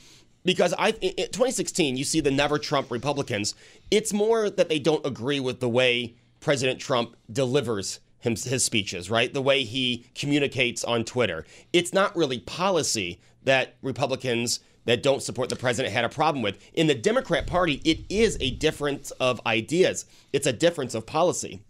because 0.45 0.73
I 0.77 0.91
in 0.91 1.27
2016 1.27 1.97
you 1.97 2.03
see 2.03 2.19
the 2.19 2.31
never 2.31 2.57
Trump 2.57 2.91
Republicans. 2.91 3.55
It's 3.91 4.13
more 4.13 4.49
that 4.49 4.69
they 4.69 4.79
don't 4.79 5.05
agree 5.05 5.39
with 5.39 5.59
the 5.59 5.69
way 5.69 6.15
President 6.39 6.79
Trump 6.79 7.15
delivers 7.31 7.99
him, 8.19 8.35
his 8.35 8.63
speeches, 8.63 9.09
right? 9.09 9.33
The 9.33 9.41
way 9.41 9.63
he 9.63 10.05
communicates 10.15 10.83
on 10.83 11.03
Twitter. 11.03 11.45
It's 11.73 11.93
not 11.93 12.15
really 12.15 12.39
policy 12.39 13.19
that 13.43 13.75
Republicans 13.81 14.59
that 14.85 15.03
don't 15.03 15.21
support 15.21 15.49
the 15.49 15.55
president 15.55 15.93
had 15.93 16.05
a 16.05 16.09
problem 16.09 16.41
with. 16.41 16.57
In 16.73 16.87
the 16.87 16.95
Democrat 16.95 17.45
Party, 17.45 17.81
it 17.85 17.99
is 18.09 18.37
a 18.41 18.51
difference 18.51 19.11
of 19.11 19.39
ideas. 19.45 20.05
It's 20.33 20.47
a 20.47 20.53
difference 20.53 20.95
of 20.95 21.05
policy. 21.05 21.61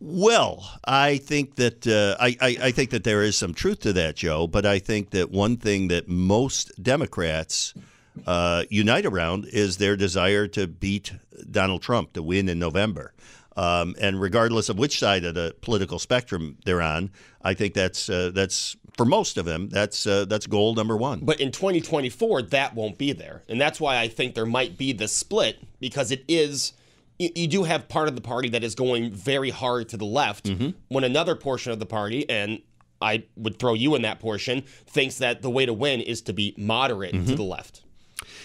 Well, 0.00 0.66
I 0.82 1.18
think 1.18 1.56
that 1.56 1.86
uh, 1.86 2.16
I, 2.18 2.36
I, 2.40 2.56
I, 2.68 2.70
think 2.70 2.88
that 2.90 3.04
there 3.04 3.22
is 3.22 3.36
some 3.36 3.52
truth 3.52 3.80
to 3.80 3.92
that, 3.92 4.16
Joe. 4.16 4.46
But 4.46 4.64
I 4.64 4.78
think 4.78 5.10
that 5.10 5.30
one 5.30 5.58
thing 5.58 5.88
that 5.88 6.08
most 6.08 6.82
Democrats 6.82 7.74
uh, 8.26 8.64
unite 8.70 9.04
around 9.04 9.44
is 9.44 9.76
their 9.76 9.96
desire 9.96 10.46
to 10.48 10.66
beat 10.66 11.12
Donald 11.50 11.82
Trump 11.82 12.14
to 12.14 12.22
win 12.22 12.48
in 12.48 12.58
November. 12.58 13.12
Um, 13.56 13.94
and 14.00 14.18
regardless 14.18 14.70
of 14.70 14.78
which 14.78 14.98
side 14.98 15.24
of 15.24 15.34
the 15.34 15.54
political 15.60 15.98
spectrum 15.98 16.56
they're 16.64 16.80
on, 16.80 17.10
I 17.42 17.52
think 17.52 17.74
that's 17.74 18.08
uh, 18.08 18.30
that's 18.32 18.76
for 18.96 19.04
most 19.04 19.36
of 19.36 19.44
them 19.44 19.68
that's 19.68 20.06
uh, 20.06 20.24
that's 20.24 20.46
goal 20.46 20.74
number 20.74 20.96
one. 20.96 21.20
But 21.20 21.40
in 21.40 21.52
2024, 21.52 22.42
that 22.42 22.74
won't 22.74 22.96
be 22.96 23.12
there, 23.12 23.42
and 23.48 23.60
that's 23.60 23.78
why 23.78 23.98
I 23.98 24.08
think 24.08 24.34
there 24.34 24.46
might 24.46 24.78
be 24.78 24.92
the 24.92 25.08
split 25.08 25.58
because 25.78 26.10
it 26.10 26.24
is 26.26 26.72
you, 27.20 27.46
do 27.46 27.64
have 27.64 27.88
part 27.88 28.08
of 28.08 28.14
the 28.14 28.20
party 28.20 28.48
that 28.48 28.64
is 28.64 28.74
going 28.74 29.12
very 29.12 29.50
hard 29.50 29.90
to 29.90 29.96
the 29.96 30.06
left 30.06 30.46
mm-hmm. 30.46 30.70
when 30.88 31.04
another 31.04 31.34
portion 31.34 31.70
of 31.70 31.78
the 31.78 31.86
party 31.86 32.28
and 32.28 32.62
I 33.02 33.24
would 33.36 33.58
throw 33.58 33.74
you 33.74 33.94
in 33.94 34.02
that 34.02 34.20
portion 34.20 34.62
thinks 34.86 35.18
that 35.18 35.42
the 35.42 35.50
way 35.50 35.66
to 35.66 35.72
win 35.72 36.00
is 36.00 36.22
to 36.22 36.32
be 36.32 36.54
moderate 36.56 37.14
mm-hmm. 37.14 37.26
to 37.26 37.34
the 37.34 37.42
left. 37.42 37.82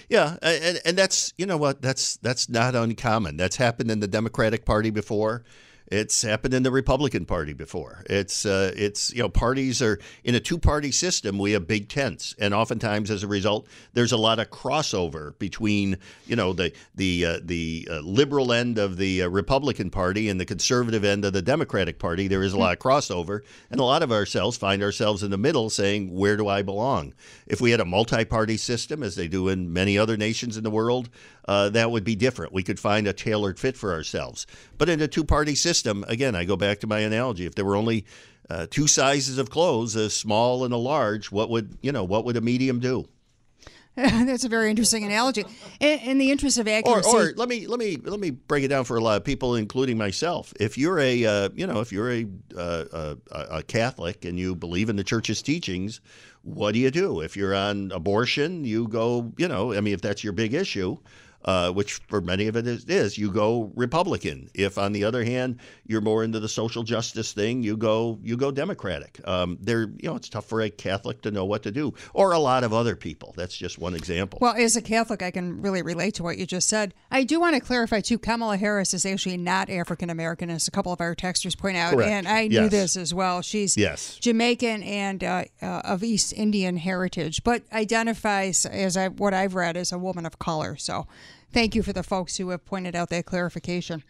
Yeah, 0.09 0.37
and, 0.41 0.79
and 0.85 0.97
that's 0.97 1.33
you 1.37 1.45
know 1.45 1.57
what 1.57 1.81
that's 1.81 2.17
that's 2.17 2.47
not 2.47 2.75
uncommon. 2.75 3.37
That's 3.37 3.55
happened 3.55 3.91
in 3.91 3.99
the 3.99 4.07
Democratic 4.07 4.65
Party 4.65 4.89
before. 4.89 5.43
It's 5.87 6.23
happened 6.23 6.55
in 6.55 6.63
the 6.63 6.71
Republican 6.71 7.25
Party 7.25 7.53
before. 7.53 8.03
It's 8.09 8.45
uh, 8.45 8.71
it's 8.75 9.13
you 9.13 9.21
know 9.21 9.29
parties 9.29 9.83
are 9.83 9.99
in 10.23 10.33
a 10.33 10.39
two 10.39 10.57
party 10.57 10.91
system. 10.91 11.37
We 11.37 11.51
have 11.51 11.67
big 11.67 11.89
tents, 11.89 12.33
and 12.39 12.55
oftentimes 12.55 13.11
as 13.11 13.21
a 13.21 13.27
result, 13.27 13.67
there's 13.93 14.11
a 14.11 14.17
lot 14.17 14.39
of 14.39 14.49
crossover 14.49 15.37
between 15.37 15.97
you 16.25 16.35
know 16.35 16.53
the 16.53 16.71
the 16.95 17.25
uh, 17.25 17.39
the 17.43 17.87
uh, 17.91 17.99
liberal 17.99 18.51
end 18.51 18.79
of 18.79 18.97
the 18.97 19.23
uh, 19.23 19.27
Republican 19.27 19.91
Party 19.91 20.27
and 20.27 20.39
the 20.39 20.45
conservative 20.45 21.03
end 21.03 21.23
of 21.23 21.33
the 21.33 21.41
Democratic 21.43 21.99
Party. 21.99 22.27
There 22.27 22.41
is 22.41 22.53
a 22.53 22.57
lot 22.57 22.73
of 22.73 22.79
crossover, 22.79 23.41
and 23.69 23.79
a 23.79 23.83
lot 23.83 24.01
of 24.01 24.11
ourselves 24.11 24.57
find 24.57 24.81
ourselves 24.81 25.21
in 25.21 25.29
the 25.29 25.37
middle, 25.37 25.69
saying, 25.69 26.15
"Where 26.15 26.35
do 26.35 26.47
I 26.47 26.63
belong?" 26.63 27.13
If 27.45 27.61
we 27.61 27.69
had 27.69 27.79
a 27.79 27.85
multi 27.85 28.25
party 28.25 28.57
system, 28.57 29.03
as 29.03 29.15
they 29.15 29.27
do 29.27 29.49
in 29.49 29.71
many 29.71 29.99
other 29.99 30.17
nations 30.17 30.57
in 30.57 30.63
the 30.63 30.71
world, 30.71 31.09
uh, 31.47 31.69
that 31.69 31.91
would 31.91 32.03
be 32.03 32.15
different. 32.15 32.53
We 32.53 32.63
could 32.63 32.79
find 32.79 33.07
a 33.07 33.13
tailored 33.13 33.59
fit 33.59 33.77
for 33.77 33.93
ourselves. 33.93 34.47
But 34.77 34.89
in 34.89 34.99
a 34.99 35.07
two 35.07 35.23
party 35.23 35.53
system, 35.85 36.05
again, 36.07 36.35
I 36.35 36.45
go 36.45 36.55
back 36.55 36.79
to 36.79 36.87
my 36.87 36.99
analogy. 36.99 37.45
If 37.45 37.55
there 37.55 37.65
were 37.65 37.75
only 37.75 38.05
uh, 38.49 38.67
two 38.69 38.87
sizes 38.87 39.37
of 39.37 39.49
clothes, 39.49 39.95
a 39.95 40.09
small 40.09 40.65
and 40.65 40.73
a 40.73 40.77
large, 40.77 41.31
what 41.31 41.49
would 41.49 41.77
you 41.81 41.91
know? 41.91 42.03
What 42.03 42.25
would 42.25 42.37
a 42.37 42.41
medium 42.41 42.79
do? 42.79 43.07
That's 43.95 44.43
a 44.43 44.49
very 44.49 44.69
interesting 44.69 45.05
analogy. 45.05 45.45
In, 45.79 45.99
in 45.99 46.17
the 46.17 46.29
interest 46.29 46.57
of 46.57 46.67
accuracy, 46.67 47.09
or, 47.09 47.29
or, 47.29 47.33
let 47.37 47.47
me 47.47 47.67
let 47.67 47.79
me 47.79 47.97
let 48.03 48.19
me 48.19 48.31
break 48.31 48.63
it 48.63 48.67
down 48.67 48.83
for 48.83 48.97
a 48.97 49.01
lot 49.01 49.17
of 49.17 49.23
people, 49.23 49.55
including 49.55 49.97
myself. 49.97 50.53
If 50.59 50.77
you're 50.77 50.99
a 50.99 51.25
uh, 51.25 51.49
you 51.55 51.67
know 51.67 51.79
if 51.79 51.91
you're 51.91 52.11
a, 52.11 52.25
uh, 52.57 53.15
a, 53.31 53.39
a 53.57 53.63
Catholic 53.63 54.25
and 54.25 54.39
you 54.39 54.55
believe 54.55 54.89
in 54.89 54.95
the 54.95 55.03
Church's 55.03 55.41
teachings, 55.41 56.01
what 56.41 56.73
do 56.73 56.79
you 56.79 56.91
do? 56.91 57.21
If 57.21 57.37
you're 57.37 57.55
on 57.55 57.91
abortion, 57.91 58.65
you 58.65 58.87
go 58.87 59.31
you 59.37 59.47
know 59.47 59.73
I 59.73 59.81
mean 59.81 59.93
if 59.93 60.01
that's 60.01 60.23
your 60.23 60.33
big 60.33 60.53
issue, 60.53 60.97
uh, 61.45 61.71
which 61.71 62.01
for 62.07 62.21
many 62.21 62.47
of 62.47 62.55
it 62.55 62.67
is, 62.67 62.85
is, 62.85 63.17
you 63.17 63.31
go 63.31 63.71
Republican. 63.75 64.49
If, 64.53 64.77
on 64.77 64.91
the 64.91 65.03
other 65.03 65.23
hand, 65.23 65.59
you're 65.85 66.01
more 66.01 66.23
into 66.23 66.39
the 66.39 66.49
social 66.49 66.83
justice 66.83 67.33
thing, 67.33 67.63
you 67.63 67.77
go 67.77 68.19
you 68.23 68.35
go 68.35 68.51
Democratic. 68.51 69.21
Um, 69.27 69.57
there, 69.61 69.81
you 69.81 70.09
know, 70.09 70.15
it's 70.15 70.27
tough 70.27 70.45
for 70.45 70.61
a 70.61 70.69
Catholic 70.69 71.21
to 71.21 71.31
know 71.31 71.45
what 71.45 71.63
to 71.63 71.71
do, 71.71 71.93
or 72.13 72.31
a 72.31 72.39
lot 72.39 72.63
of 72.63 72.73
other 72.73 72.95
people. 72.95 73.33
That's 73.37 73.55
just 73.55 73.77
one 73.77 73.95
example. 73.95 74.39
Well, 74.41 74.55
as 74.55 74.75
a 74.75 74.81
Catholic, 74.81 75.21
I 75.21 75.31
can 75.31 75.61
really 75.61 75.83
relate 75.83 76.15
to 76.15 76.23
what 76.23 76.37
you 76.37 76.45
just 76.45 76.67
said. 76.67 76.93
I 77.11 77.23
do 77.23 77.39
want 77.39 77.55
to 77.55 77.61
clarify 77.61 78.01
too. 78.01 78.17
Kamala 78.17 78.57
Harris 78.57 78.93
is 78.93 79.05
actually 79.05 79.37
not 79.37 79.69
African 79.69 80.09
American, 80.09 80.49
as 80.49 80.67
a 80.67 80.71
couple 80.71 80.91
of 80.91 80.99
our 80.99 81.15
texters 81.15 81.57
point 81.57 81.77
out, 81.77 81.93
Correct. 81.93 82.09
and 82.09 82.27
I 82.27 82.47
knew 82.47 82.69
this 82.69 82.97
as 82.97 83.13
well. 83.13 83.43
She's 83.43 83.77
yes. 83.77 84.17
Jamaican 84.19 84.81
and 84.81 85.23
uh, 85.23 85.43
uh, 85.61 85.81
of 85.83 86.03
East 86.03 86.33
Indian 86.33 86.77
heritage, 86.77 87.43
but 87.43 87.61
identifies 87.71 88.65
as 88.65 88.97
I, 88.97 89.09
what 89.09 89.33
I've 89.35 89.53
read 89.53 89.77
as 89.77 89.91
a 89.91 89.97
woman 89.99 90.25
of 90.25 90.39
color. 90.39 90.75
So 90.77 91.07
Thank 91.55 91.73
you 91.73 91.83
for 91.83 91.93
the 91.93 92.03
folks 92.03 92.35
who 92.35 92.49
have 92.49 92.65
pointed 92.65 92.97
out 92.97 93.07
that 93.11 93.25
clarification. 93.25 94.03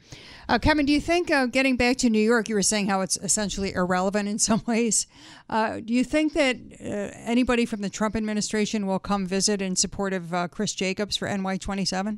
Uh, 0.50 0.58
Kevin, 0.58 0.84
do 0.88 0.92
you 0.92 1.00
think, 1.00 1.30
uh, 1.30 1.46
getting 1.46 1.78
back 1.78 1.98
to 1.98 2.10
New 2.10 2.18
York, 2.18 2.50
you 2.50 2.56
were 2.56 2.64
saying 2.64 2.88
how 2.88 3.02
it's 3.02 3.18
essentially 3.18 3.72
irrelevant 3.72 4.28
in 4.28 4.40
some 4.50 4.64
ways. 4.66 5.06
Uh, 5.48 5.80
do 5.80 5.94
you 5.94 6.04
think 6.04 6.34
that 6.34 6.56
uh, 6.56 7.16
anybody 7.24 7.68
from 7.68 7.82
the 7.82 7.90
Trump 7.92 8.16
administration 8.16 8.88
will 8.88 8.98
come 8.98 9.28
visit 9.28 9.62
in 9.62 9.76
support 9.76 10.12
of 10.12 10.34
uh, 10.34 10.48
Chris 10.48 10.74
Jacobs 10.74 11.18
for 11.18 11.28
NY27? 11.28 12.18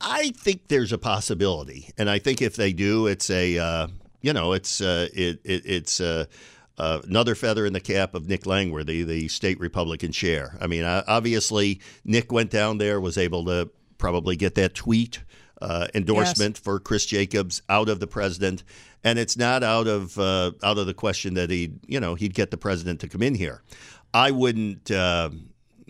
I 0.00 0.30
think 0.30 0.68
there's 0.68 0.92
a 0.92 0.98
possibility, 0.98 1.90
and 1.98 2.08
I 2.08 2.20
think 2.20 2.42
if 2.42 2.54
they 2.54 2.72
do, 2.72 3.08
it's 3.08 3.28
a 3.28 3.58
uh, 3.58 3.88
you 4.20 4.32
know 4.32 4.52
it's 4.52 4.80
it, 4.80 5.40
it, 5.42 5.62
it's 5.66 6.00
uh, 6.78 7.00
another 7.04 7.34
feather 7.34 7.66
in 7.66 7.72
the 7.72 7.80
cap 7.80 8.14
of 8.14 8.28
Nick 8.28 8.46
Langworthy, 8.46 9.02
the 9.02 9.28
state 9.28 9.60
Republican 9.60 10.12
chair. 10.12 10.56
I 10.60 10.66
mean, 10.66 10.84
obviously, 10.84 11.80
Nick 12.04 12.32
went 12.32 12.50
down 12.50 12.78
there, 12.78 13.00
was 13.00 13.18
able 13.18 13.44
to 13.46 13.70
probably 13.98 14.36
get 14.36 14.54
that 14.56 14.74
tweet 14.74 15.22
uh, 15.60 15.86
endorsement 15.94 16.56
yes. 16.56 16.64
for 16.64 16.80
Chris 16.80 17.06
Jacobs 17.06 17.62
out 17.68 17.88
of 17.88 18.00
the 18.00 18.06
president, 18.06 18.64
and 19.04 19.18
it's 19.18 19.36
not 19.36 19.62
out 19.62 19.86
of 19.86 20.18
uh, 20.18 20.52
out 20.62 20.78
of 20.78 20.86
the 20.86 20.94
question 20.94 21.34
that 21.34 21.50
he, 21.50 21.74
you 21.86 22.00
know, 22.00 22.14
he'd 22.14 22.34
get 22.34 22.50
the 22.50 22.56
president 22.56 23.00
to 23.00 23.08
come 23.08 23.22
in 23.22 23.34
here. 23.34 23.62
I 24.12 24.30
wouldn't. 24.30 24.90
Uh, 24.90 25.30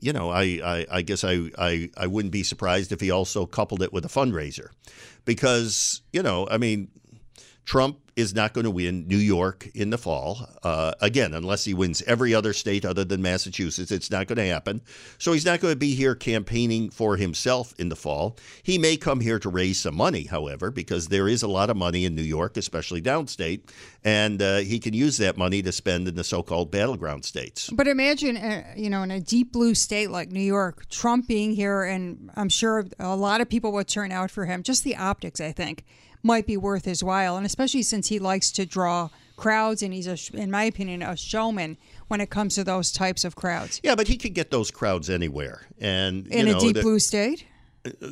you 0.03 0.13
know, 0.13 0.31
I, 0.31 0.43
I, 0.65 0.87
I 0.91 1.03
guess 1.03 1.23
I, 1.23 1.49
I, 1.57 1.89
I 1.97 2.09
wouldn't 2.09 2.33
be 2.33 2.43
surprised 2.43 2.91
if 2.91 3.01
he 3.01 3.13
also 3.13 3.47
coupled 3.47 3.83
it 3.83 3.93
with 3.93 4.05
a 4.05 4.09
fundraiser 4.09 4.71
because, 5.25 6.03
you 6.13 6.25
know, 6.25 6.49
I 6.51 6.59
mean, 6.59 6.89
Trump 7.65 8.02
is 8.15 8.35
not 8.35 8.53
going 8.53 8.65
to 8.65 8.71
win 8.71 9.07
New 9.09 9.17
York 9.17 9.69
in 9.75 9.91
the 9.91 9.99
fall. 9.99 10.47
Uh, 10.63 10.93
again, 11.01 11.33
unless 11.33 11.65
he 11.65 11.73
wins 11.73 12.03
every 12.03 12.35
other 12.35 12.53
state 12.53 12.85
other 12.85 13.05
than 13.05 13.23
Massachusetts, 13.23 13.91
it's 13.91 14.11
not 14.11 14.27
going 14.27 14.37
to 14.37 14.47
happen. 14.47 14.83
So 15.19 15.33
he's 15.33 15.47
not 15.47 15.61
going 15.61 15.73
to 15.73 15.79
be 15.79 15.95
here 15.95 16.15
campaigning 16.15 16.91
for 16.91 17.17
himself 17.17 17.75
in 17.79 17.89
the 17.89 17.97
fall. 17.97 18.37
He 18.63 18.77
may 18.77 18.97
come 18.97 19.21
here 19.21 19.39
to 19.39 19.49
raise 19.49 19.81
some 19.81 19.95
money, 19.95 20.25
however, 20.25 20.71
because 20.71 21.09
there 21.09 21.27
is 21.27 21.43
a 21.43 21.49
lot 21.49 21.71
of 21.71 21.77
money 21.77 22.05
in 22.05 22.15
New 22.15 22.23
York, 22.23 22.57
especially 22.57 23.01
downstate, 23.01 23.63
and 24.05 24.43
uh, 24.43 24.59
he 24.59 24.79
can 24.79 24.93
use 24.93 25.17
that 25.17 25.39
money 25.39 25.63
to 25.63 25.73
spend 25.73 26.07
in 26.07 26.15
the 26.15 26.25
so-called 26.25 26.71
battleground 26.71 27.25
states. 27.25 27.71
But 27.71 27.89
imagine, 27.89 28.37
uh, 28.37 28.75
you 28.77 28.91
know, 28.91 29.03
in 29.03 29.11
a 29.11 29.21
deep 29.21 29.53
blue 29.53 29.75
state 29.75 30.11
like 30.11 30.31
New 30.31 30.41
York, 30.41 30.89
Trump 30.91 31.27
being 31.29 31.53
here, 31.53 31.83
and 31.83 32.31
I'm 32.37 32.51
sure 32.51 32.87
a 32.99 33.17
lot 33.17 33.41
of 33.41 33.49
people 33.49 33.73
would 33.73 33.89
turn 33.89 34.13
out 34.13 34.31
for 34.31 34.45
him. 34.45 34.63
Just 34.63 34.85
the 34.85 34.97
optics, 34.97 35.41
I 35.41 35.53
think 35.53 35.85
might 36.23 36.47
be 36.47 36.57
worth 36.57 36.85
his 36.85 37.03
while. 37.03 37.37
And 37.37 37.45
especially 37.47 37.83
since 37.83 38.09
he 38.09 38.19
likes 38.19 38.51
to 38.53 38.67
draw 38.67 39.11
crowds 39.37 39.83
and 39.83 39.93
he's, 39.93 40.07
a, 40.07 40.17
in 40.37 40.51
my 40.51 40.65
opinion, 40.65 41.03
a 41.03 41.17
showman 41.17 41.77
when 42.09 42.21
it 42.21 42.31
comes 42.31 42.55
to 42.55 42.65
those 42.65 42.93
types 42.93 43.25
of 43.25 43.35
crowds. 43.37 43.81
Yeah, 43.83 43.95
but 43.95 44.09
he 44.09 44.17
could 44.17 44.35
get 44.35 44.51
those 44.51 44.71
crowds 44.71 45.11
anywhere, 45.11 45.67
and 45.81 46.27
In 46.29 46.47
a 46.49 46.53
know, 46.53 46.61
deep 46.61 46.75
the- 46.77 46.83
blue 46.83 46.99
state? 46.99 47.47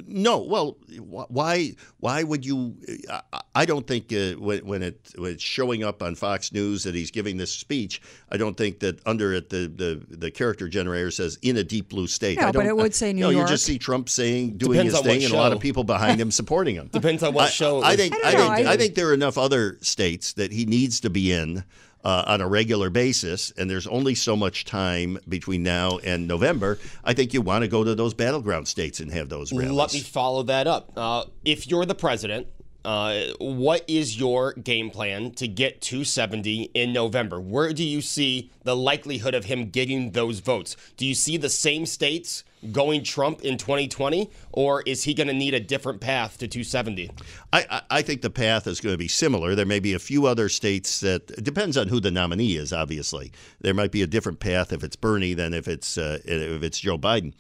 No, 0.07 0.39
well, 0.39 0.77
wh- 0.99 1.31
why? 1.31 1.75
Why 1.99 2.23
would 2.25 2.45
you? 2.45 2.77
I- 3.11 3.23
I 3.55 3.67
don't 3.67 3.87
think 3.87 4.13
uh, 4.13 4.33
when, 4.41 4.65
when 4.67 4.83
it 4.83 5.11
when 5.17 5.33
it's 5.33 5.43
showing 5.43 5.85
up 5.85 6.03
on 6.03 6.15
Fox 6.15 6.53
News 6.53 6.83
that 6.85 6.95
he's 6.95 7.11
giving 7.11 7.37
this 7.37 7.53
speech. 7.53 8.01
I 8.31 8.37
don't 8.37 8.57
think 8.57 8.81
that 8.81 9.01
under 9.07 9.33
it 9.33 9.49
the 9.51 9.69
the, 10.09 10.17
the 10.17 10.31
character 10.31 10.69
generator 10.69 11.11
says 11.11 11.39
in 11.43 11.57
a 11.57 11.65
deep 11.65 11.89
blue 11.89 12.07
state. 12.07 12.39
No, 12.39 12.45
I 12.49 12.53
but 12.53 12.61
don't- 12.63 12.67
it 12.69 12.77
would 12.77 12.95
say 12.95 13.13
New 13.13 13.21
no, 13.23 13.31
You 13.31 13.39
York. 13.39 13.49
just 13.51 13.65
see 13.65 13.79
Trump 13.79 14.09
saying 14.09 14.57
doing 14.57 14.73
Depends 14.73 14.95
his 14.95 15.03
thing, 15.03 15.25
and 15.25 15.33
a 15.33 15.37
lot 15.37 15.53
of 15.53 15.61
people 15.61 15.85
behind 15.85 16.21
him 16.21 16.31
supporting 16.31 16.75
him. 16.75 16.89
Depends 16.89 17.23
on 17.23 17.33
what 17.35 17.45
I, 17.47 17.51
show. 17.51 17.83
I 17.83 17.97
think 17.97 18.15
I 18.15 18.19
I, 18.29 18.31
think 18.33 18.51
I- 18.69 18.73
I 18.73 18.77
think 18.77 18.95
there 18.97 19.09
are 19.11 19.15
enough 19.15 19.39
other 19.39 19.79
states 19.83 20.33
that 20.35 20.53
he 20.53 20.65
needs 20.67 21.01
to 21.01 21.11
be 21.11 21.33
in. 21.33 21.65
Uh, 22.03 22.25
on 22.27 22.41
a 22.41 22.49
regular 22.49 22.89
basis, 22.89 23.53
and 23.59 23.69
there's 23.69 23.87
only 23.87 24.15
so 24.15 24.35
much 24.35 24.65
time 24.65 25.19
between 25.29 25.63
now 25.63 25.99
and 25.99 26.27
November. 26.27 26.79
I 27.05 27.13
think 27.13 27.35
you 27.35 27.43
want 27.43 27.61
to 27.61 27.69
go 27.69 27.85
to 27.85 27.95
those 27.95 28.15
battleground 28.15 28.69
states 28.69 29.01
and 29.01 29.13
have 29.13 29.29
those 29.29 29.53
rallies. 29.53 29.73
Let 29.73 29.93
me 29.93 30.01
follow 30.01 30.43
that 30.45 30.67
up. 30.67 30.93
Uh, 30.97 31.25
if 31.45 31.67
you're 31.67 31.85
the 31.85 31.95
president, 31.95 32.47
uh, 32.85 33.25
what 33.39 33.85
is 33.89 34.19
your 34.19 34.55
game 34.55 34.91
plan 34.91 35.33
to 35.33 35.47
get 35.47 35.81
270 35.81 36.71
in 36.75 36.93
November? 36.93 37.41
Where 37.41 37.73
do 37.73 37.85
you 37.85 38.01
see 38.01 38.51
the 38.63 38.75
likelihood 38.75 39.35
of 39.35 39.45
him 39.45 39.69
getting 39.71 40.13
those 40.13 40.41
votes? 40.41 40.77
Do 40.97 41.07
you 41.07 41.15
see 41.15 41.37
the 41.37 41.51
same 41.51 41.85
states 41.85 42.45
going 42.73 43.03
Trump 43.05 43.43
in 43.43 43.57
2020, 43.57 44.31
or 44.53 44.83
is 44.83 45.05
he 45.05 45.15
going 45.15 45.27
to 45.29 45.33
need 45.33 45.55
a 45.55 45.61
different 45.61 46.01
path 46.01 46.39
to 46.39 46.49
270? 46.49 47.11
I, 47.53 47.83
I 47.91 48.03
think 48.03 48.23
the 48.23 48.31
path 48.31 48.67
is 48.67 48.81
going 48.81 48.95
to 48.95 48.99
be 48.99 49.09
similar. 49.09 49.55
There 49.55 49.67
may 49.67 49.81
be 49.81 49.95
a 49.95 49.99
few 49.99 50.27
other 50.27 50.49
states 50.49 51.01
that 51.01 51.43
depends 51.43 51.77
on 51.77 51.89
who 51.89 52.01
the 52.01 52.11
nominee 52.11 52.57
is. 52.57 52.73
Obviously, 52.73 53.33
there 53.61 53.75
might 53.75 53.93
be 53.93 54.03
a 54.03 54.07
different 54.07 54.41
path 54.41 54.73
if 54.73 54.85
it's 54.85 54.97
Bernie 54.97 55.35
than 55.35 55.55
if 55.55 55.69
it's 55.69 55.97
uh, 55.97 56.19
if 56.25 56.63
it's 56.63 56.81
Joe 56.81 56.99
Biden. 56.99 57.33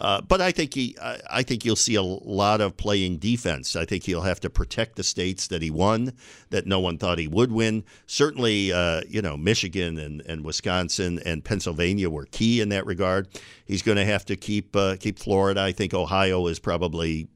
Uh, 0.00 0.20
but 0.20 0.40
I 0.40 0.50
think 0.50 0.74
he, 0.74 0.96
I, 1.00 1.20
I 1.30 1.42
think 1.42 1.64
you'll 1.64 1.76
see 1.76 1.94
a 1.94 2.02
lot 2.02 2.60
of 2.60 2.76
playing 2.76 3.18
defense. 3.18 3.76
I 3.76 3.84
think 3.84 4.04
he'll 4.04 4.22
have 4.22 4.40
to 4.40 4.50
protect 4.50 4.96
the 4.96 5.04
states 5.04 5.46
that 5.48 5.62
he 5.62 5.70
won, 5.70 6.12
that 6.50 6.66
no 6.66 6.80
one 6.80 6.98
thought 6.98 7.18
he 7.18 7.28
would 7.28 7.52
win. 7.52 7.84
Certainly, 8.06 8.72
uh, 8.72 9.02
you 9.08 9.22
know, 9.22 9.36
Michigan 9.36 9.98
and, 9.98 10.20
and 10.22 10.44
Wisconsin 10.44 11.20
and 11.24 11.44
Pennsylvania 11.44 12.10
were 12.10 12.26
key 12.26 12.60
in 12.60 12.70
that 12.70 12.86
regard. 12.86 13.28
He's 13.66 13.82
going 13.82 13.96
to 13.96 14.04
have 14.04 14.24
to 14.26 14.36
keep 14.36 14.74
uh, 14.74 14.96
keep 14.98 15.18
Florida. 15.18 15.60
I 15.62 15.72
think 15.72 15.94
Ohio 15.94 16.48
is 16.48 16.58
probably 16.58 17.28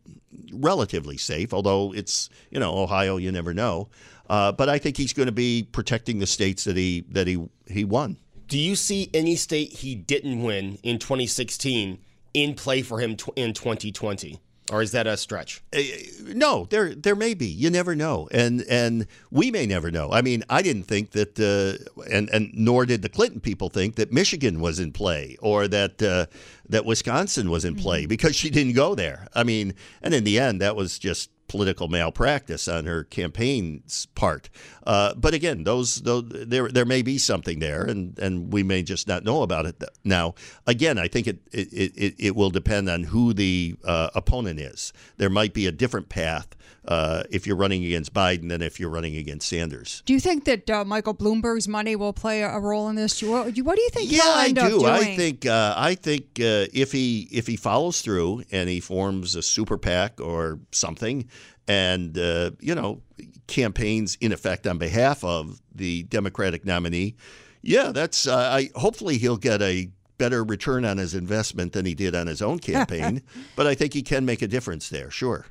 relatively 0.52 1.16
safe, 1.16 1.54
although 1.54 1.92
it's 1.94 2.28
you 2.50 2.58
know 2.58 2.76
Ohio, 2.76 3.18
you 3.18 3.30
never 3.30 3.54
know. 3.54 3.88
Uh, 4.28 4.52
but 4.52 4.68
I 4.68 4.78
think 4.78 4.96
he's 4.96 5.12
going 5.12 5.26
to 5.26 5.32
be 5.32 5.66
protecting 5.70 6.18
the 6.18 6.26
states 6.26 6.64
that 6.64 6.76
he 6.76 7.04
that 7.10 7.26
he 7.28 7.48
he 7.68 7.84
won. 7.84 8.18
Do 8.48 8.58
you 8.58 8.76
see 8.76 9.10
any 9.14 9.36
state 9.36 9.72
he 9.72 9.94
didn't 9.94 10.42
win 10.42 10.78
in 10.82 10.98
2016 10.98 11.98
in 12.34 12.54
play 12.54 12.82
for 12.82 13.00
him 13.00 13.16
tw- 13.16 13.30
in 13.36 13.52
2020? 13.52 14.40
Or 14.70 14.82
is 14.82 14.92
that 14.92 15.06
a 15.06 15.16
stretch? 15.16 15.62
Uh, 15.74 15.80
No, 16.34 16.66
there 16.68 16.94
there 16.94 17.16
may 17.16 17.32
be. 17.32 17.46
You 17.46 17.70
never 17.70 17.94
know, 17.94 18.28
and 18.30 18.60
and 18.68 19.06
we 19.30 19.50
may 19.50 19.64
never 19.64 19.90
know. 19.90 20.12
I 20.12 20.20
mean, 20.20 20.44
I 20.50 20.60
didn't 20.60 20.82
think 20.82 21.12
that, 21.12 21.40
uh, 21.40 22.02
and 22.12 22.28
and 22.28 22.50
nor 22.52 22.84
did 22.84 23.00
the 23.00 23.08
Clinton 23.08 23.40
people 23.40 23.70
think 23.70 23.94
that 23.94 24.12
Michigan 24.12 24.60
was 24.60 24.78
in 24.78 24.92
play 24.92 25.38
or 25.40 25.68
that 25.68 26.02
uh, 26.02 26.26
that 26.68 26.84
Wisconsin 26.84 27.48
was 27.48 27.64
in 27.64 27.76
play 27.76 28.04
because 28.04 28.36
she 28.36 28.50
didn't 28.50 28.74
go 28.74 28.94
there. 28.94 29.28
I 29.34 29.42
mean, 29.42 29.72
and 30.02 30.12
in 30.12 30.24
the 30.24 30.38
end, 30.38 30.60
that 30.60 30.76
was 30.76 30.98
just 30.98 31.30
political 31.48 31.88
malpractice 31.88 32.68
on 32.68 32.86
her 32.86 33.04
campaign's 33.04 34.06
part. 34.14 34.48
Uh, 34.86 35.14
but 35.14 35.34
again, 35.34 35.64
those, 35.64 35.96
those 36.02 36.24
there 36.28 36.68
there 36.68 36.84
may 36.84 37.02
be 37.02 37.18
something 37.18 37.58
there, 37.58 37.82
and, 37.82 38.18
and 38.18 38.52
we 38.52 38.62
may 38.62 38.82
just 38.82 39.08
not 39.08 39.24
know 39.24 39.42
about 39.42 39.66
it 39.66 39.82
now. 40.04 40.34
Again, 40.66 40.98
I 40.98 41.08
think 41.08 41.26
it 41.26 41.38
it, 41.52 41.92
it, 41.96 42.14
it 42.18 42.36
will 42.36 42.50
depend 42.50 42.88
on 42.88 43.04
who 43.04 43.32
the 43.32 43.76
uh, 43.84 44.10
opponent 44.14 44.60
is. 44.60 44.92
There 45.16 45.30
might 45.30 45.54
be 45.54 45.66
a 45.66 45.72
different 45.72 46.08
path 46.08 46.56
uh, 46.88 47.22
if 47.30 47.46
you're 47.46 47.56
running 47.56 47.84
against 47.84 48.14
Biden 48.14 48.48
than 48.48 48.62
if 48.62 48.80
you're 48.80 48.90
running 48.90 49.16
against 49.16 49.48
Sanders. 49.48 50.02
Do 50.06 50.14
you 50.14 50.20
think 50.20 50.44
that 50.44 50.68
uh, 50.70 50.84
Michael 50.84 51.14
Bloomberg's 51.14 51.68
money 51.68 51.94
will 51.96 52.14
play 52.14 52.42
a 52.42 52.58
role 52.58 52.88
in 52.88 52.96
this? 52.96 53.22
What, 53.22 53.56
what 53.58 53.76
do 53.76 53.82
you 53.82 53.90
think 53.90 54.10
Yeah, 54.10 54.22
I 54.24 54.52
do. 54.52 54.86
I 54.86 55.04
think 55.14 55.44
uh, 55.44 55.74
I 55.76 55.94
think 55.94 56.40
uh, 56.40 56.66
if 56.72 56.90
he 56.92 57.28
if 57.30 57.46
he 57.46 57.56
follows 57.56 58.00
through 58.00 58.42
and 58.50 58.68
he 58.68 58.80
forms 58.80 59.36
a 59.36 59.42
super 59.42 59.76
PAC 59.76 60.20
or 60.20 60.60
something, 60.72 61.28
and 61.68 62.18
uh, 62.18 62.50
you 62.58 62.74
know 62.74 63.02
campaigns 63.46 64.16
in 64.20 64.32
effect 64.32 64.66
on 64.66 64.78
behalf 64.78 65.22
of 65.22 65.60
the 65.74 66.02
Democratic 66.04 66.64
nominee, 66.64 67.14
yeah, 67.62 67.92
that's. 67.92 68.26
Uh, 68.26 68.36
I 68.36 68.70
hopefully 68.74 69.18
he'll 69.18 69.36
get 69.36 69.62
a 69.62 69.90
better 70.16 70.42
return 70.42 70.84
on 70.84 70.98
his 70.98 71.14
investment 71.14 71.72
than 71.72 71.86
he 71.86 71.94
did 71.94 72.14
on 72.14 72.26
his 72.26 72.42
own 72.42 72.58
campaign. 72.72 73.22
but 73.54 73.66
I 73.66 73.74
think 73.74 73.94
he 73.94 74.02
can 74.02 74.24
make 74.24 74.42
a 74.42 74.48
difference 74.48 74.88
there. 74.88 75.10
Sure. 75.10 75.46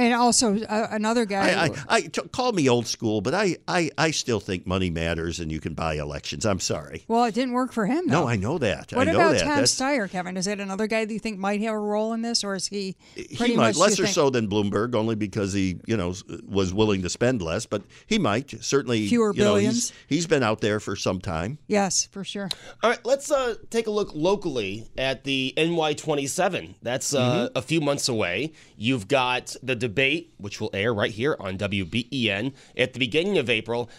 And 0.00 0.14
also 0.14 0.56
uh, 0.64 0.88
another 0.90 1.24
guy. 1.26 1.50
I, 1.50 1.64
I, 1.66 1.70
I 1.88 2.00
t- 2.02 2.22
call 2.32 2.52
me 2.52 2.68
old 2.68 2.86
school, 2.86 3.20
but 3.20 3.34
I, 3.34 3.56
I, 3.68 3.90
I 3.98 4.10
still 4.12 4.40
think 4.40 4.66
money 4.66 4.88
matters 4.90 5.40
and 5.40 5.52
you 5.52 5.60
can 5.60 5.74
buy 5.74 5.94
elections. 5.94 6.46
I'm 6.46 6.60
sorry. 6.60 7.04
well, 7.06 7.24
it 7.24 7.34
didn't 7.34 7.52
work 7.52 7.72
for 7.72 7.86
him. 7.86 8.06
No. 8.06 8.26
I 8.26 8.36
know 8.36 8.58
that. 8.58 8.92
What 8.92 9.08
I 9.08 9.12
know 9.12 9.18
about 9.18 9.32
that. 9.32 9.38
Tom 9.40 9.48
That's- 9.48 9.74
Steyer, 9.74 10.08
Kevin? 10.10 10.36
Is 10.36 10.46
that 10.46 10.58
another 10.60 10.86
guy 10.86 11.04
that 11.04 11.12
you 11.12 11.18
think 11.20 11.38
might 11.38 11.60
have 11.60 11.74
a 11.74 11.78
role 11.78 12.12
in 12.14 12.22
this, 12.22 12.42
or 12.44 12.54
is 12.54 12.66
he 12.66 12.96
pretty 13.36 13.52
he 13.52 13.56
might 13.56 13.66
much 13.68 13.74
do 13.74 13.78
you 13.80 13.84
less 13.84 14.00
or 14.00 14.04
think- 14.04 14.14
so 14.14 14.30
than 14.30 14.48
Bloomberg, 14.48 14.94
only 14.94 15.14
because 15.14 15.52
he, 15.52 15.78
you 15.86 15.96
know, 15.96 16.14
was 16.48 16.72
willing 16.72 17.02
to 17.02 17.08
spend 17.10 17.42
less. 17.42 17.66
But 17.66 17.82
he 18.06 18.18
might 18.18 18.50
certainly 18.64 19.06
Fewer 19.08 19.32
you 19.34 19.44
know, 19.44 19.54
he's- 19.56 19.90
billions? 19.90 19.92
he's 20.08 20.26
been 20.26 20.42
out 20.42 20.60
there 20.60 20.80
for 20.80 20.96
some 20.96 21.20
time. 21.20 21.58
Yes, 21.66 22.06
for 22.06 22.24
sure. 22.24 22.48
All 22.82 22.90
right, 22.90 23.04
let's 23.04 23.30
uh, 23.30 23.56
take 23.70 23.86
a 23.86 23.90
look 23.90 24.12
locally 24.14 24.88
at 24.96 25.24
the 25.24 25.52
NY27. 25.56 26.74
That's 26.82 27.14
uh, 27.14 27.20
Mm-hmm. 27.20 27.58
a 27.58 27.62
few 27.62 27.80
months 27.80 28.08
away. 28.08 28.52
You've 28.76 29.06
got 29.06 29.54
the 29.62 29.76
debate, 29.90 30.32
which 30.38 30.60
will 30.60 30.70
air 30.72 30.94
right 30.94 31.10
here 31.10 31.36
on 31.40 31.58
WBEN 31.58 32.52
at 32.76 32.92
the 32.92 32.98
beginning 32.98 33.38
of 33.38 33.50
April. 33.50 33.90